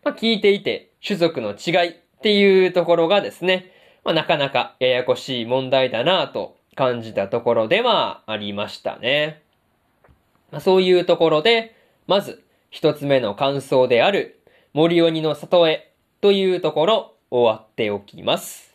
[0.05, 3.73] まあ、聞いていて種族の違いっていうところがですね、
[4.05, 9.43] まあ、なかなかややこしい問題だなぁと感じたところではありましたね。
[10.51, 11.75] まあ、そういうところで、
[12.07, 14.41] まず一つ目の感想である
[14.73, 18.68] 森鬼の里へというところ終わっておきます。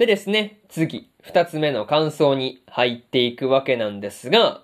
[0.00, 4.62] でですね、次、二つ目の感想に入っていくわけなんですが、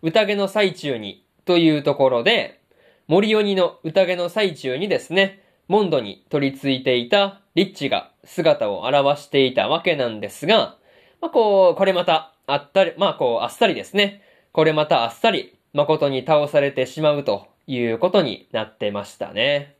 [0.00, 2.62] 宴の最中にというところで、
[3.06, 10.78] 森鬼の宴の最中にですね、モンドに取り付いていたリッチが姿を現していたわけなんですが、
[11.20, 14.22] まあ、こう、これまた、あったり、まあ、こう、あっさりですね。
[14.52, 19.76] これまたあっさり、誠に倒されてしまうということになってましたね。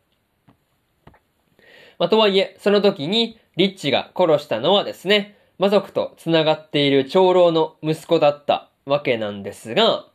[1.98, 10.06] まあ、とはいえ、その時に、リッチが殺したのはですね、魔族と繋がっている長老の息子だったわけなんですが、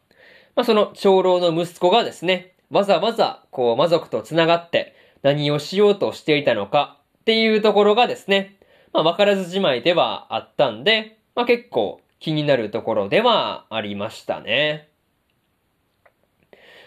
[0.55, 8.55] まあ、その長老の息子がですね、わざわざ、こう、魔族と繋がって何をしようとしていたのかっていうところがですね、
[8.93, 14.87] まあ、わからずじまいではあったんで、まあ、結構気になるところではありましたね。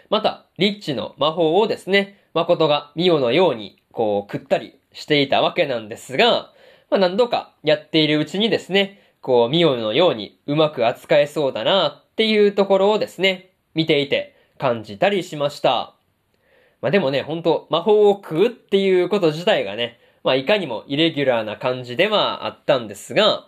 [0.09, 6.51] また、リッチの魔法をですね、誠がミオのように、こう、食ったりしていたわけなんですが、
[6.91, 15.95] まあ、何度かやっているうちにですね、こう、ミオのようにうまく扱えそうだなっていうところをですね、見ていて感じたりしました。
[16.81, 23.47] まあ、でもね、ほんと魔法を食うっていうこと自体がね、まあ、いかにもイレギュラーな感じではあったんですが、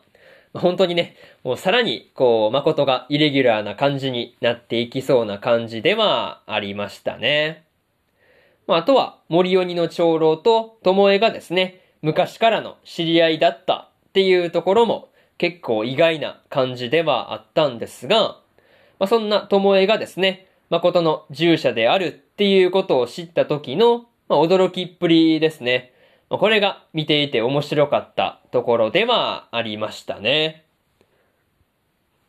[0.53, 7.68] 本当にね、もうさらに、こう、誠がイレギュラーな感じになっていきそうな感じではありましたね。
[8.69, 15.09] まあ、あとは、森鬼の長老と巴がですね、昔からの知り合いだったっていうところも
[15.39, 18.39] 結構意外な感じではあったんですが、
[18.99, 25.95] まあ、そんな巴がですね、誠の従者であるっていうことを知った時の、まあ、驚きっぷりですね。
[26.29, 30.67] まあ、これが見ていて面白かったところではありましたね。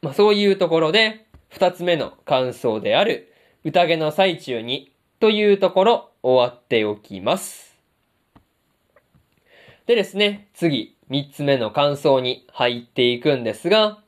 [0.02, 3.34] まあ、そういうところで、二つ目の感想である、
[3.66, 7.76] 宴の最中にというところ終わっておきます。
[9.86, 14.00] でですね、次、三つ目の感想に入っていくんですが、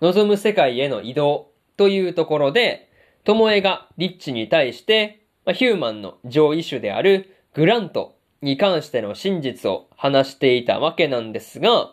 [0.00, 2.90] 望む世界への移動というところで、
[3.24, 5.20] ともえがリッチに対して、
[5.54, 11.92] ヒューマンの上位種であるグラントに関しての真実を話していたわけなんですが、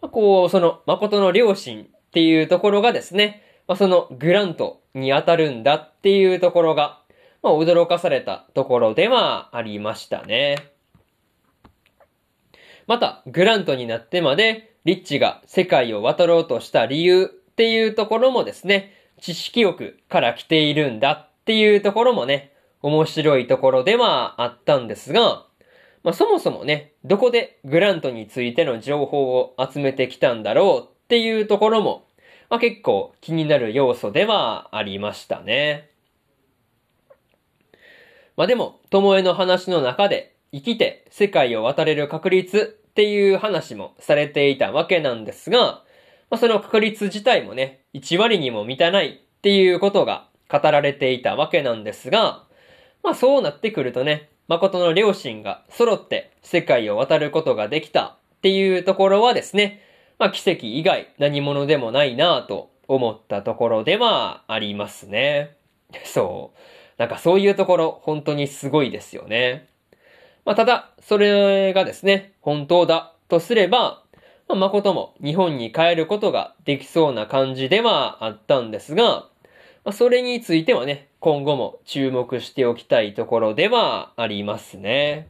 [0.00, 3.42] こう、その誠の両親っていうところがですね、
[3.76, 7.00] そのグラントに当たるんだっていうところが、
[7.42, 10.56] まあ、驚かされたところではありましたね。
[12.86, 22.52] また、グラントになってまで、リッチが世界を渡ろうとした理由っていうところもですね、知識欲から来ているんだっていうところもね、
[22.82, 25.44] 面白いところではあったんですが、
[26.02, 32.06] まあそもそもね、どこでグラントについての情報を集めてきたんだろうっていうところも、
[32.48, 35.89] まあ結構気になる要素ではありましたね。
[38.40, 45.82] まあでも、ともえの話の中で、生きて世界を渡れる確率っていう話もされていたわけなんですが、ま
[46.30, 52.44] あ、その確率自体もね、1割にも満たないっていうことが語られていたわけなんですが、
[53.02, 59.82] まあそうなってくるとね、誠の両親が揃って世界を渡ることができたっていうところはですね、
[60.18, 65.58] まあ奇跡以外何者でもないなぁと思ったところではありますね。
[66.06, 66.79] そう。
[67.00, 69.66] なんかそういうところ本当にすごいですよね。
[70.44, 74.04] まあ、ただ、それがですね、本当だとすれば、
[74.48, 79.28] まあ、誠も日本に帰ることができそうな感じではあったんですが、ま
[79.86, 85.26] あ、それについてはね、今後も注目しておきたいところではありますね。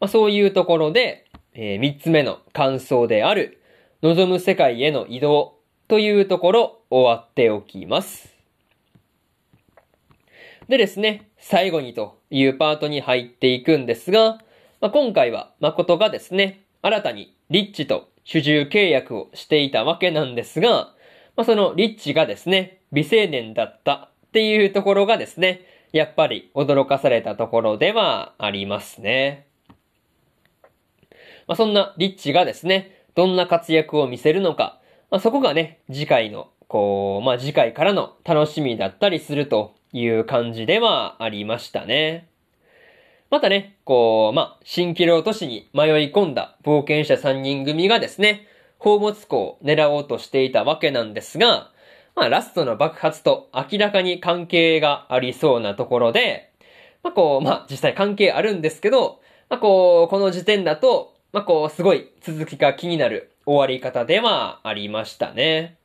[0.00, 3.60] まあ、そういうところで、えー、三つ目の感想である、
[4.00, 5.58] 望む世界への移動
[5.88, 8.37] というところ終わっておきます。
[10.68, 14.38] でですね、最後にというパートに入っていくんですが、
[14.80, 20.92] まあ、今回は誠がですね、新たにリッチと主従契約をしていたわけなんですが、
[21.36, 25.62] まあ、そのリッチがですね、未成年だったっていうところがですね、
[25.92, 29.46] やっぱり驚かされたところではありますね。
[31.46, 34.78] まあ、そんなリッチがですね、どんな活躍を見せるのか、
[35.10, 42.28] まあ、そこがね、次回の、こう、まあ、次回からの楽しみだったりするという感じではありましたね。
[43.30, 48.46] またね、こう、まあ、蜃気楼都市に迷い込んだ冒険者3人組がですね、
[48.78, 51.70] 宝物庫を狙おうとしていたわけなんですが、
[52.14, 56.52] まあ、ラストの爆発と明らかに関係がありそうなところで、
[57.02, 65.77] まあ、こう、まあ、実際関係あるんですけど、まあ、こう、この時点だと、まあ、こう、すごい続きが気になる終わり方ではありましたね。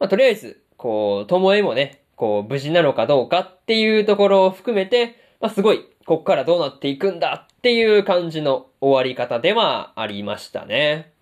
[0.00, 11.12] まあ、とりあえず、こう、ともえもね、こう、無事なのかどうかっていうところを含めて、まあ、すごい、こっからどうなっていくんだっていう感じの終わり方ではありましたね。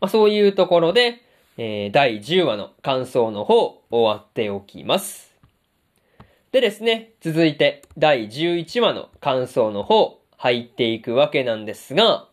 [0.00, 1.22] まあ、そういうところで、
[1.56, 5.32] えー、第10話の感想の方、終わっておきます。
[6.50, 12.26] でですね、続いて第11話の感想の方、入っていくわけなんですが、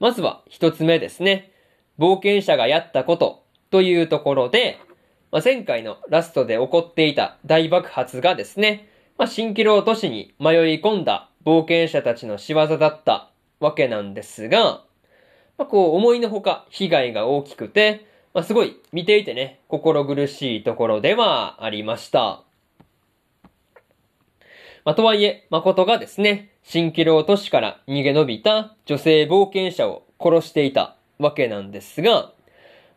[0.00, 1.52] まずは一つ目ですね。
[1.98, 3.45] 冒険者がやったこと
[3.76, 4.78] というところで、
[5.30, 8.88] まあ、前回のラストで起こっていた大爆発がですね、
[9.18, 13.28] まあ、蜃気楼都市に迷い込んだ冒険者たちの仕業だった
[13.60, 14.80] わけなんですが、
[15.58, 22.44] まあ、こう思いのほか被害が大きくて、まあ、すごい見ていてね、心苦しいところではありました。
[24.86, 32.32] まあ、とはいえ、誠がですね、蜃気楼都市から逃げ延びた女性冒険者を殺していたわけなんですが、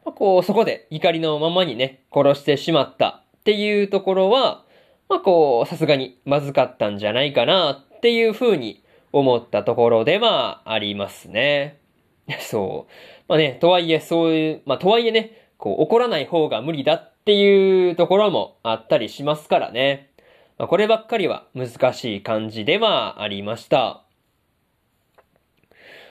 [0.05, 4.63] まあ、こう、そこで怒りのままにね、殺してしまったっていうところは、
[5.09, 11.79] まあ、こう、さすがにまずかったんじゃないかなっていうふうに思ったところではありますね。
[12.39, 12.91] そう。
[13.27, 20.09] まあね、とはいえそういう、まあとはいえね、こう怒らない方が無理だっていうところもあったりしますからね。
[20.57, 24.03] まあ、こればっかりは難しい感じではありました。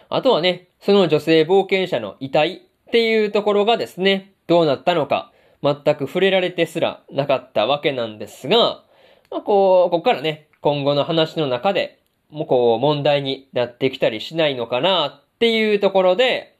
[0.09, 5.31] あとはね、その女性冒険者の遺体っていうところがですね、どうなったのか、
[5.63, 8.83] 全く触れられてすらなかったわけなんですが、
[9.31, 11.99] まあ、こう、ここからね、今後の話の中で、
[12.31, 16.57] もうこう、問題になってきたりしないのかなっていうところで、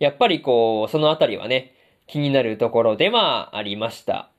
[0.00, 1.74] やっぱりこう、そのあたりはね、
[2.08, 4.30] 気になるところではありました。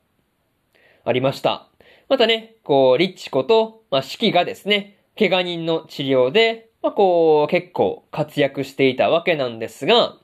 [1.06, 1.68] ありました。
[2.10, 10.18] またね、こう、リッチこと、まあ、四季がですね、怪我人の治療で、まあ、こう、結構活躍していたわけなんですが、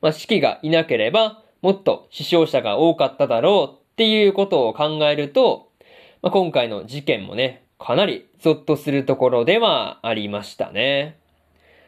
[0.00, 5.70] まあ、四季がいなければ、もっと死傷者が多かっただろうっていうことを考えると、
[6.22, 11.18] まあ、今回の事件もね、かなりゾッとするところではありましたね。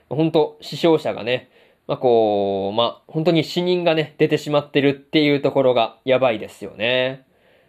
[0.08, 1.50] 本当死傷者がね、
[1.86, 7.24] まあ、こう、まあ、本当に死人がね、出てしまってるっていうところがやばいですよね。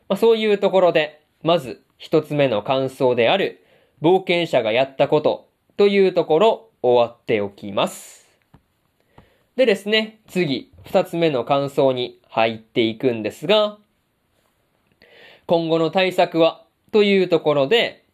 [0.10, 3.64] まあ、そういうところで、まず一つ目の感想である、
[4.02, 8.19] 冒険者がやったことというところ終わっておきます。
[9.60, 13.78] でですね、次、二つ目の感想に入っていくんですが、
[15.48, 16.64] 今後の対策は
[16.94, 18.06] というところで、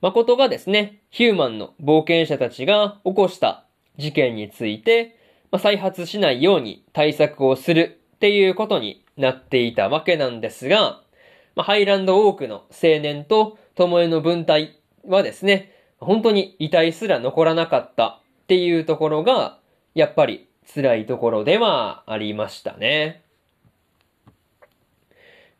[0.00, 3.66] 誠がですね、ヒューマンの冒険者たちが起こした
[3.98, 5.18] 事件について、
[5.50, 11.02] まあ、再発しないように対策をするっていうことになっていたわけなんですが、
[11.54, 19.58] まあ、ハイランドオークの青年と巴の分隊はですね、本当に遺体すら残らなかったっていうところが、
[19.94, 23.22] やっぱり辛いところではありましたね。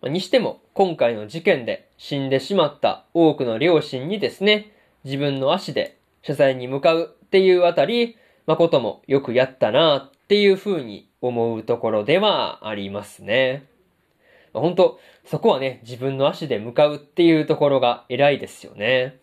[0.03, 4.73] にしても、今回の事件で死んでしまった多くの両親にですね、
[5.05, 8.17] 自分の足で謝罪に向かうっていうあたり、
[8.47, 13.67] 誠もよくやったなっていう風に思うところではありますね。
[14.53, 19.19] 本当そこはね、自分の足で向かうっていうところが偉いですよね。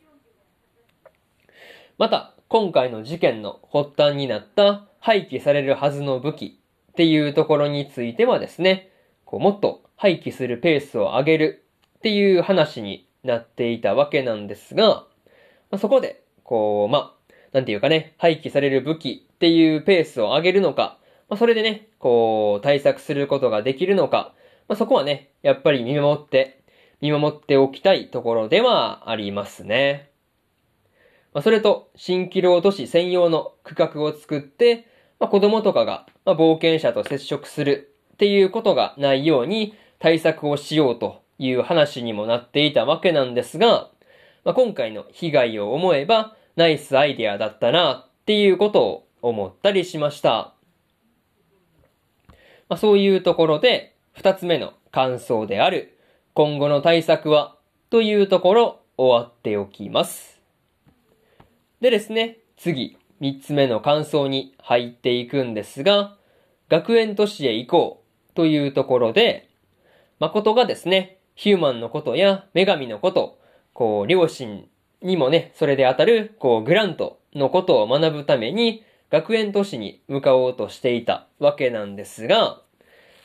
[1.98, 6.60] また、今回の事件の発端になった廃棄されるはずの武器
[6.92, 8.92] っていうところについてはですね、
[9.26, 11.66] こうもっと廃棄するペースを上げる
[11.98, 15.08] っていう話になっていたわけなんですが、ま
[15.72, 20.98] あ、そこで、こう、まあ、なんていうかね、廃棄される武器っていうペースを上げるのか、
[21.30, 24.34] まあ、それでね、こう、対策することができるのか、
[24.68, 26.62] まあ、そこはね、やっぱり見守って、
[27.00, 30.10] 見守っておきたいところではありますね。
[31.34, 34.88] まあ、それと、新規労都市専用の区画を作って、
[35.22, 43.92] まあ、子供とかが、まあ、冒険者と接触するっていうことがないように対策をしようという話にもなっていたわけなんですが、
[44.44, 50.56] まあ、今回の被害を思えばナイスアイデアだったなっていうことを思ったりしました。
[52.68, 56.00] まあ、そういうところで二つ目の感想である
[56.34, 57.56] 今後の対策は
[57.92, 60.42] というところ終わっておきます。
[61.80, 66.18] でですね、次、三つ目の感想に入っていくんですが、
[66.70, 69.48] 学園都市へ行こうというところで、
[70.20, 73.40] 誠がですね、ヒューマンのことや女神のこと、
[73.74, 74.68] こう、両親
[75.04, 82.60] にもね、それで当たる、こう、グラントのことを学ぶために、学園都市に向かおうとしていたわけなんですが、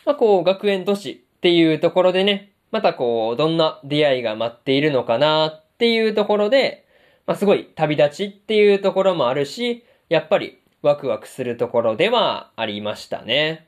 [0.05, 6.86] まあ、こう、学園都市っていうところでね、またこう、どんな出会いが待っているのかなっていうところで、
[7.27, 13.67] まあ、すごい旅立ちっていうところもあるし、やっぱりワクワクするところではありましたね。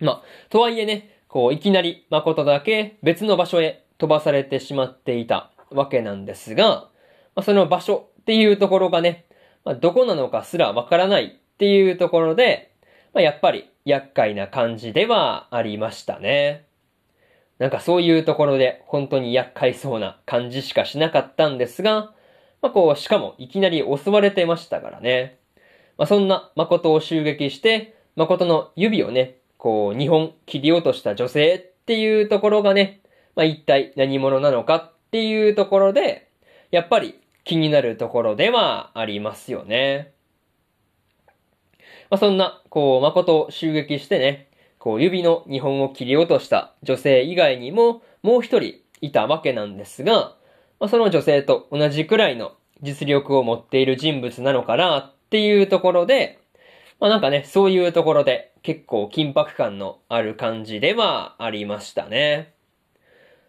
[0.00, 6.88] まあ、とはいえね、こう、いきなり誠だけ別の場所へ飛ばされてしまっていたわけなんですが、
[7.34, 9.26] まあ、その場所っていうところがね、
[9.64, 12.72] まあ、どこなのかすらわからないっていうところで、
[13.12, 16.67] まあ、やっぱり厄介な感じではありましたね。
[17.58, 22.12] なんかそういうところで本当に厄介そうな感じしかしなかったんですが、
[22.62, 25.38] まあこう、しかもいきなり襲われてましたからね。
[25.96, 33.00] まあそんな誠を襲撃して、誠の指をね、こう、2本切り落とした女性っていうところがね、
[33.36, 36.30] まあ一体何者なのかっていうところで、
[36.70, 40.12] やっぱり気になるところではありますよね。
[42.10, 44.47] まあそんな、こう、誠を襲撃してね、
[44.88, 50.34] こう指の2本を切り落とした女性以外にももう一人いたわけなんですが、
[50.80, 56.38] まあ、その女性と同じくらいの実力を持っている人物なのかなっていうところで、
[57.00, 62.54] まあなんかね、そういうところで結構緊迫感のある感じではありましたね。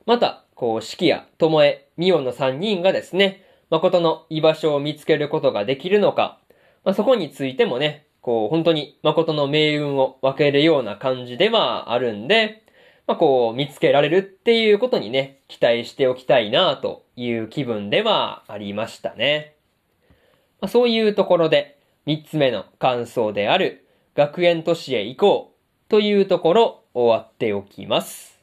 [0.05, 1.49] また、こう、四季や巴、
[1.95, 6.37] ミオの3人がですね、誠の居場所を見つけることができるのか、
[6.83, 12.63] まあ、そこについてもね、こう、本当に誠の命運を分けるような感じではあるんで、
[13.07, 19.55] まあ、こう、見つけられるっていうことにね、期待しておきたいなという気分ではありましたね。
[20.61, 23.85] まあ、そういうところで、三つ目の感想である、
[24.15, 28.39] 学園都市へ行こうというところ、終わっておきます。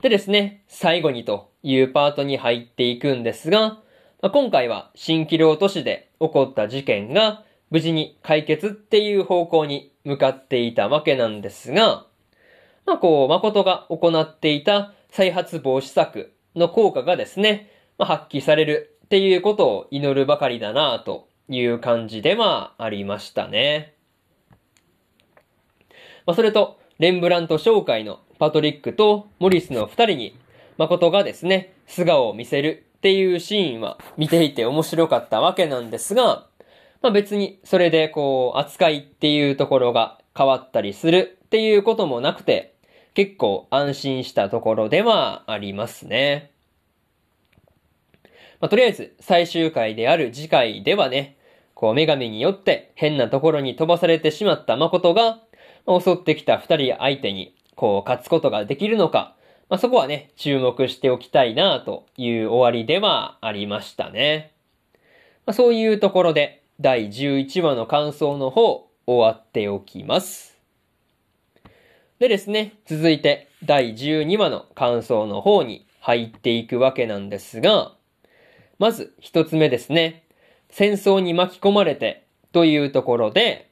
[0.00, 3.80] でですね、最後にというパートに入っていくんですが、
[4.20, 12.06] まあ、今回は新規量都市で起こった事件が、無事に解決っていう方向に向かっていたわけなんですが、
[12.86, 23.94] まあこう、誠が行っていた再発防止策の効果がですね、まあ、発揮されるっていうことを祈るばかりだなという感じではありましたね。
[26.26, 30.38] まあ、それと、レンブラント紹介のパトリックとモリスの二人に、
[30.76, 36.47] 誠がですね、素顔を見せるっていうシーンは見ていて面白かったわけなんですが、
[37.02, 42.74] まあ別にそれでこう扱いっていうところが変わったりするっていうこともなくて、
[43.14, 46.52] 結構安心したところではありますね。
[48.60, 51.36] まあとりあえず最終回である次回ではね、
[51.74, 55.40] こう女神によって変なところに飛ばされてしまった誠が、
[55.86, 59.34] 襲ってきた二人相手にこう勝つことができるのか、
[59.70, 64.52] まあ、そこはね、注目しておきたいなという終わりではありましたね。
[65.46, 70.56] まあ、そういうところで、第11話の感想の方、終わっておきます。
[72.20, 77.96] でですね、続いて第12話の感想の方に入っていくわけなんですが、
[78.78, 80.22] まず一つ目ですね、
[80.70, 83.70] 戦争に巻き込まれてというところで、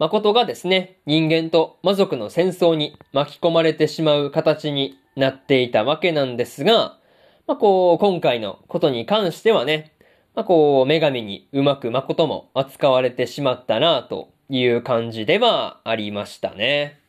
[0.00, 6.98] 誠がですね、人間と魔族の戦争に巻き込まれてしまう形になっていたわけなんですが、
[7.46, 9.92] まあ、こう、今回のことに関してはね、
[10.34, 17.00] まあ、こう、女神にうまく誠も扱われてしまったなという感じではありましたね。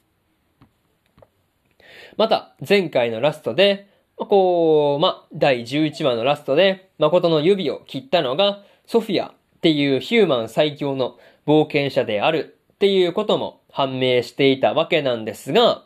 [2.17, 3.87] また、前回のラストで、
[4.17, 11.17] まあ、こう、ま第11話のラストで、誠の指を切ったのが、ソフィアっていうヒューマン最強の
[11.47, 15.85] 冒険者であるっていうことも判明していたわけなんですが、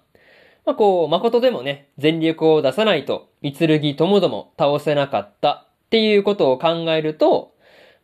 [0.66, 7.54] まあ、こう、誠でもね、全力を出さないと、三剣ともども倒せなかったっていうことを考えると、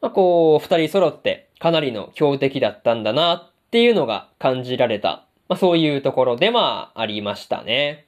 [0.02, 8.08] まあ、こう、二人揃ってかなりの強敵だったんだなっていうのが感じられた、まあ、そういうところではありましたね。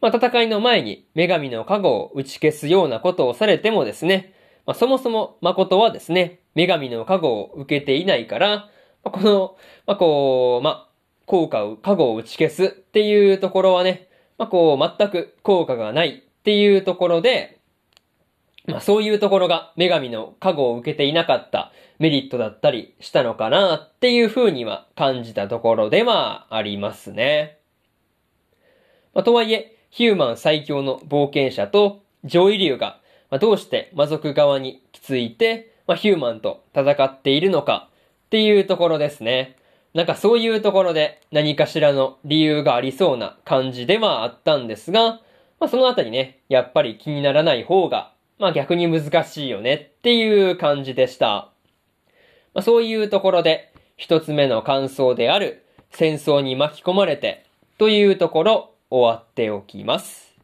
[0.00, 4.34] まあ、戦いの前に女神の加護を打ち消すようなことをされてもですね、
[4.66, 8.68] まあ、そもそも誠はですね、女神の加護を受けていないから、
[9.02, 10.88] まあ、この、まあ、こう、まあ、
[11.26, 14.08] 効果を、加護を打ち消すっていうところはね、
[14.38, 17.60] まあ、こう、全く効果がないっていうところで、
[18.66, 27.58] まあそういうところが女神の加護を受けていなかったメリットだったりしたのかなっていう風には感じたところではありますね。
[29.12, 33.00] まあとはいえ、ヒューマン最強の冒険者と上位竜が、
[33.30, 37.88] ま、どうして魔族側にきついて、まあ、ヒューマンと戦っているのか
[38.26, 39.56] っていうところですね。
[39.92, 45.20] なんかそういうところで何かしらの理由がありそうな感じではあったんですが、
[45.60, 51.50] まあそのあたりね、やっぱり気にならない方が、まあ逆に難しいよねっていう感じでした。
[52.52, 57.44] まあそういうところで、一つ目の感想である戦争に巻き込まれて
[57.78, 60.34] というところ終わっておきます。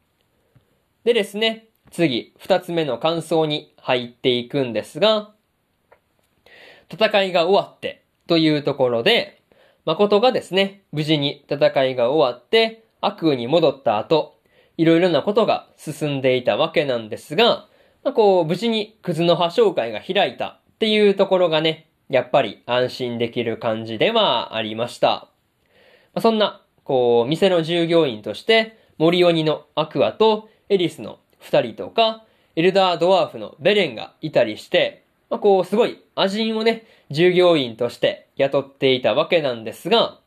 [1.05, 5.33] でですね、次、二つ目の感想に入っていくんですが、
[6.93, 9.41] 戦いが終わってというところで、
[9.85, 14.37] 誠がですね、無事に戦いが終わって悪に戻った後、
[14.77, 17.67] いろいろなことが進んでいたわけなんですが、
[18.03, 25.09] まあ、こう、無事にクズの葉紹介が開いたっていうところがね、やっぱり安心できる感じではありました。
[25.09, 25.29] ま
[26.15, 32.25] あ、そんな、こう、店の従業員として、森鬼のアクアとエリスの二人とか、
[32.57, 40.19] エルダードワーフのベレンがいたりして、まあ、こう、すごい、アジンをね、従業員として雇っていたわけなんですが、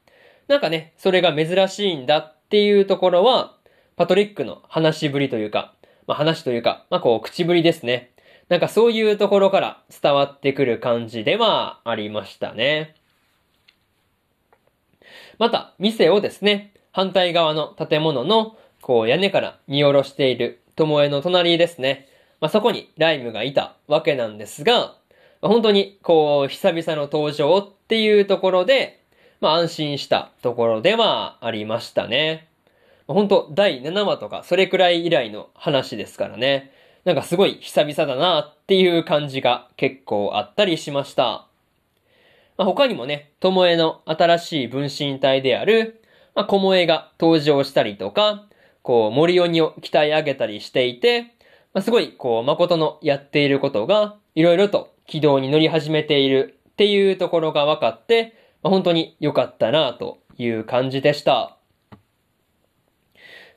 [0.48, 3.56] なんかね、それが珍しいんだっていうところは、
[3.95, 5.74] パトリックの話しぶりというか、
[6.08, 8.12] まあ、話というか、まあ、こう、口ぶりですね。
[8.50, 12.96] なんかそういうところから伝わってくる感じではありましたね。
[15.40, 22.08] また、店をですね、反対側の建物の、こう、屋根から見下ろしている、巴の隣ですね。
[22.40, 24.96] まあ、そこにライムがいたわけなんですが、
[25.42, 29.02] まあ、本当に、こう、久々の登場っていうところで、
[29.42, 32.48] まあ、安心したところではありましたね。
[33.14, 36.72] 本当第7話とか、それくらい以来の話ですからね。
[37.06, 41.48] なんかすごい久々だなっていう感じが結構あったりしました。
[42.57, 46.02] まあ、他にもね、ともえの新しい分身体である、
[46.35, 48.45] まあ、こもえが登場したりとか、
[48.84, 51.34] こう、森鬼を鍛え上げたりしていて、
[51.73, 61.57] まあ、すごい、こう、誠のやっていることが、いろいろと軌道に乗り始めているっていうところが分かって、まあ、本当に良かったなという感じでした。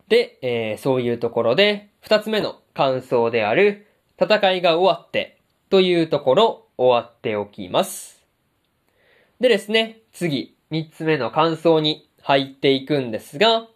[0.08, 3.86] で、えー、そういうところで、二つ目の感想である、
[4.20, 5.38] 戦いが終わって
[5.68, 8.24] というところ終わっておきます。
[9.40, 13.66] でですね、次、三つ目の感想に入っていくんですが、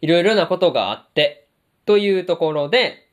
[0.00, 1.46] いろいろなことがあって、
[1.86, 3.08] というところで、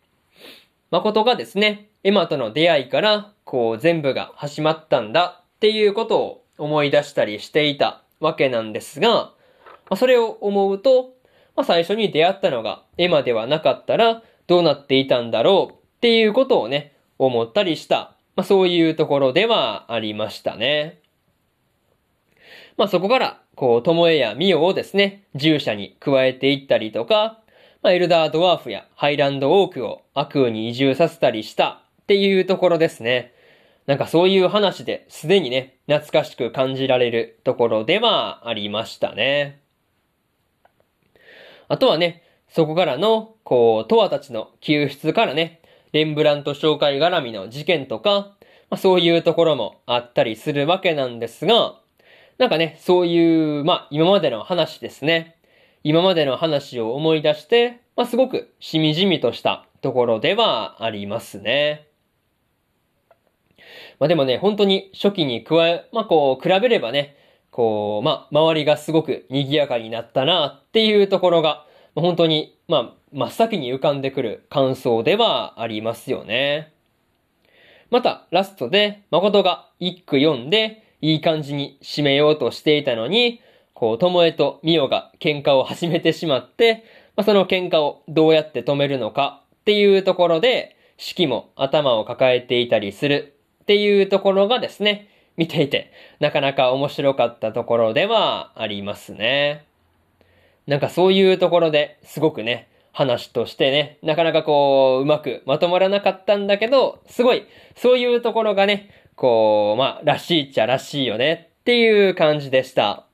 [0.91, 9.33] 誠がですね、エマとの出会いから、こう全部が始まったんだっていうことを思い出したりしていたわけなんですが、
[9.95, 11.15] それを思うと、
[11.57, 18.15] まあ、最初に出会ったのがエマではなかったらどうなっていたんだろうっていうことをね、思ったりした。
[18.35, 21.01] まあ、そういうところではありましたね。
[22.77, 27.39] まあ、そこから、こう、ともえやみおをですね、従者に加えていったりとか、
[27.81, 33.33] まあ、エルダードワーフやハイランドオークを悪空に移住させたりしたっていうところですね。
[33.87, 39.66] なんかそういう話ですでにね、懐かしく感じられるところではありましたね。
[41.67, 45.61] あとはね、そこからの、こう、トアたちの救出からね、
[45.91, 48.35] レンブラント紹介絡みの事件とか、
[48.69, 51.79] まあ、そういうところもあったりするわけなんですが、
[52.37, 55.35] なんかね、そういう、まあ、今までの話ですね。
[55.83, 61.87] 今までの話を思い出して、まあ、すごくしみじみとしたところではありますね。
[63.99, 67.15] まあ、でもね、本当に初期に加え、まあ、こう、比べればね、
[67.51, 71.65] こう、まあ、周りがすごく賑やかになったなっていうところが、
[71.95, 76.73] 本当に、まあ、真っ先に浮かんでくる感想ではありますよね。
[77.89, 83.41] また、ラストで、誠が一句読んで、いい感じに締めようとしていたのに、
[83.73, 86.83] こう、ともえとみおが喧嘩を始めてしまって、
[87.15, 95.07] まあ、その喧嘩をどうやって止めるのかっていうところで、四季も頭を抱えていたりするっていうところがですね、
[95.37, 99.65] 見ていて、なかなか面白かったところではありますね。
[100.65, 107.45] なんかそういうところですごくね、話としてね、なかなかこう、うまくまとまらなかったんだけど、すごい、
[107.75, 113.05] そういうところがね、こう、まあ、らしいっちゃらしいよねっていう感じでした。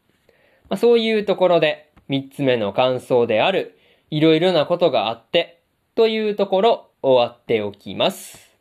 [0.70, 3.78] まあ、そういうところで、三つ目の感想である、
[4.10, 5.62] いろいろなことがあって、
[5.95, 8.56] というところ、終わっておきます。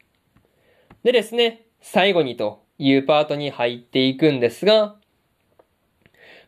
[1.04, 4.96] でですね、最後にというパートに入っていくんですが、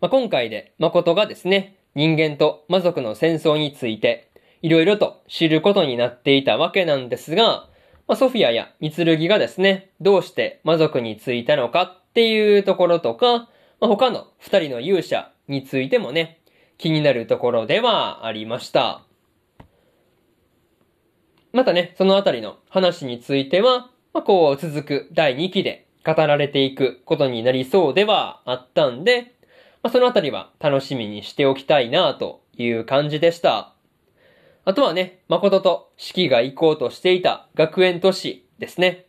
[0.01, 4.31] まあ、今回で誠がですね、人間と魔族の戦争について、
[4.61, 7.69] いろいろと知ることになっていたわけなんですが、
[8.09, 13.49] まあ、ソフィアやミツルギがですね、どうして魔族についたのかっていうところとか、
[13.81, 16.41] まあ、他の二人の勇者についてもね、
[16.79, 19.05] 気になるところではありました。
[21.53, 29.35] またね、そのあたりの話については、まあ、こう続く第2期で語られていくことになりそうではあったんで、
[29.83, 33.75] まあ、そのあたりは楽しみにしておきたいなという感じでした。
[34.67, 39.07] あとはね、誠と四季が行こうとしていた学園都市ですね。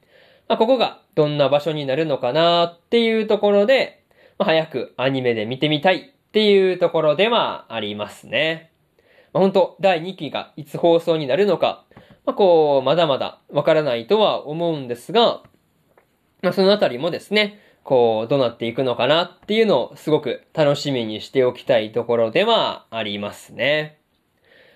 [0.48, 4.04] まあ、ここがどんな場所になるのかなっていうところで、
[4.38, 8.72] まあ、早くアニメで見てみたいっていうところではありますね。
[9.34, 11.86] まあ、本当第2期がいつ放送になるのか、
[12.26, 15.42] まあ、こう、まだまだわからないとは思うんですが、
[16.46, 23.98] まあ、そのあたりもですね、こう、どうなっていくのかなっていうのをすごく楽しみにしておきたいところではありますね。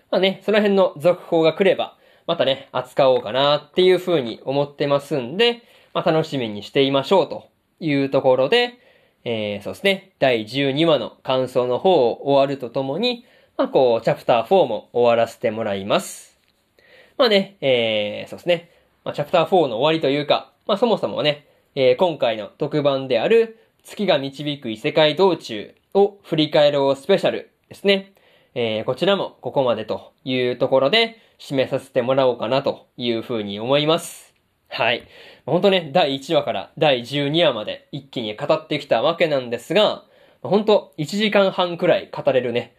[0.10, 5.62] まあね、その辺の続報が来れば、またね、扱おうかなっていうふうに思ってますんで、
[5.94, 8.80] まあ楽しみにしていましょうというところで、
[9.26, 13.28] えー、そうですね、第12話の感想の方を終わるとともに、
[13.58, 16.36] まあこう、チャプター4も終わらせてもらいます。
[17.20, 18.72] まあね、えー、そうですね、
[19.04, 21.46] まあチャプター4の終わりというか、まあそもそもね、
[21.82, 28.12] えー、今回の特番である月が導く異世界道中を振り返ろうスペシャルですね。
[28.54, 34.34] えー、こちらもここまでというところで締めさせてもらおうかなというふうに思います。
[34.68, 35.08] はい。
[35.46, 40.04] 本当ね、第1話から第12話まで一気に語ってきたわけなんですが、
[40.42, 42.76] 本当1時間半くらい語れるね。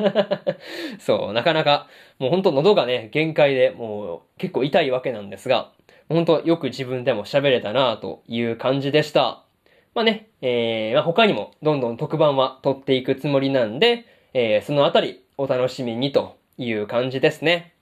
[0.98, 1.88] そう、なかなか、
[2.18, 5.72] もう本当喉がね、限界でもう結構痛いわけなんですが、
[6.08, 9.42] 本当よく自分でも喋れたなという感じでした。
[9.94, 17.74] まあね、えー、まあ、他にもどんどん特番は撮っていくつもりなんで、えー、そのあたりお楽しみにという感じですね。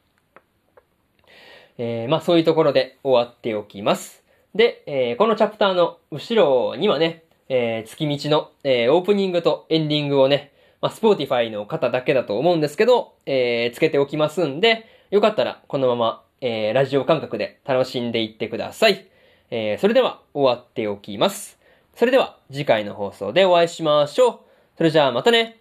[1.78, 4.22] えー、まあそういうところで終わっておきます。
[4.54, 19.08] で、えー、このチャプターの後ろにはね、えー、月道の、えー、オープニングとエンディングをね、まあ、 Spotify の方だけだと思うんですけど、えー、つけておきますんで、よかったらこのままえー、ラジオ感覚で楽しんでいってください。
[19.50, 21.56] えー、それでは終わっておきます。
[21.94, 24.38] それでは次回の放送でお会いしましょう。
[24.76, 25.60] それじゃあまたね。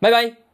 [0.00, 0.45] バイバイ。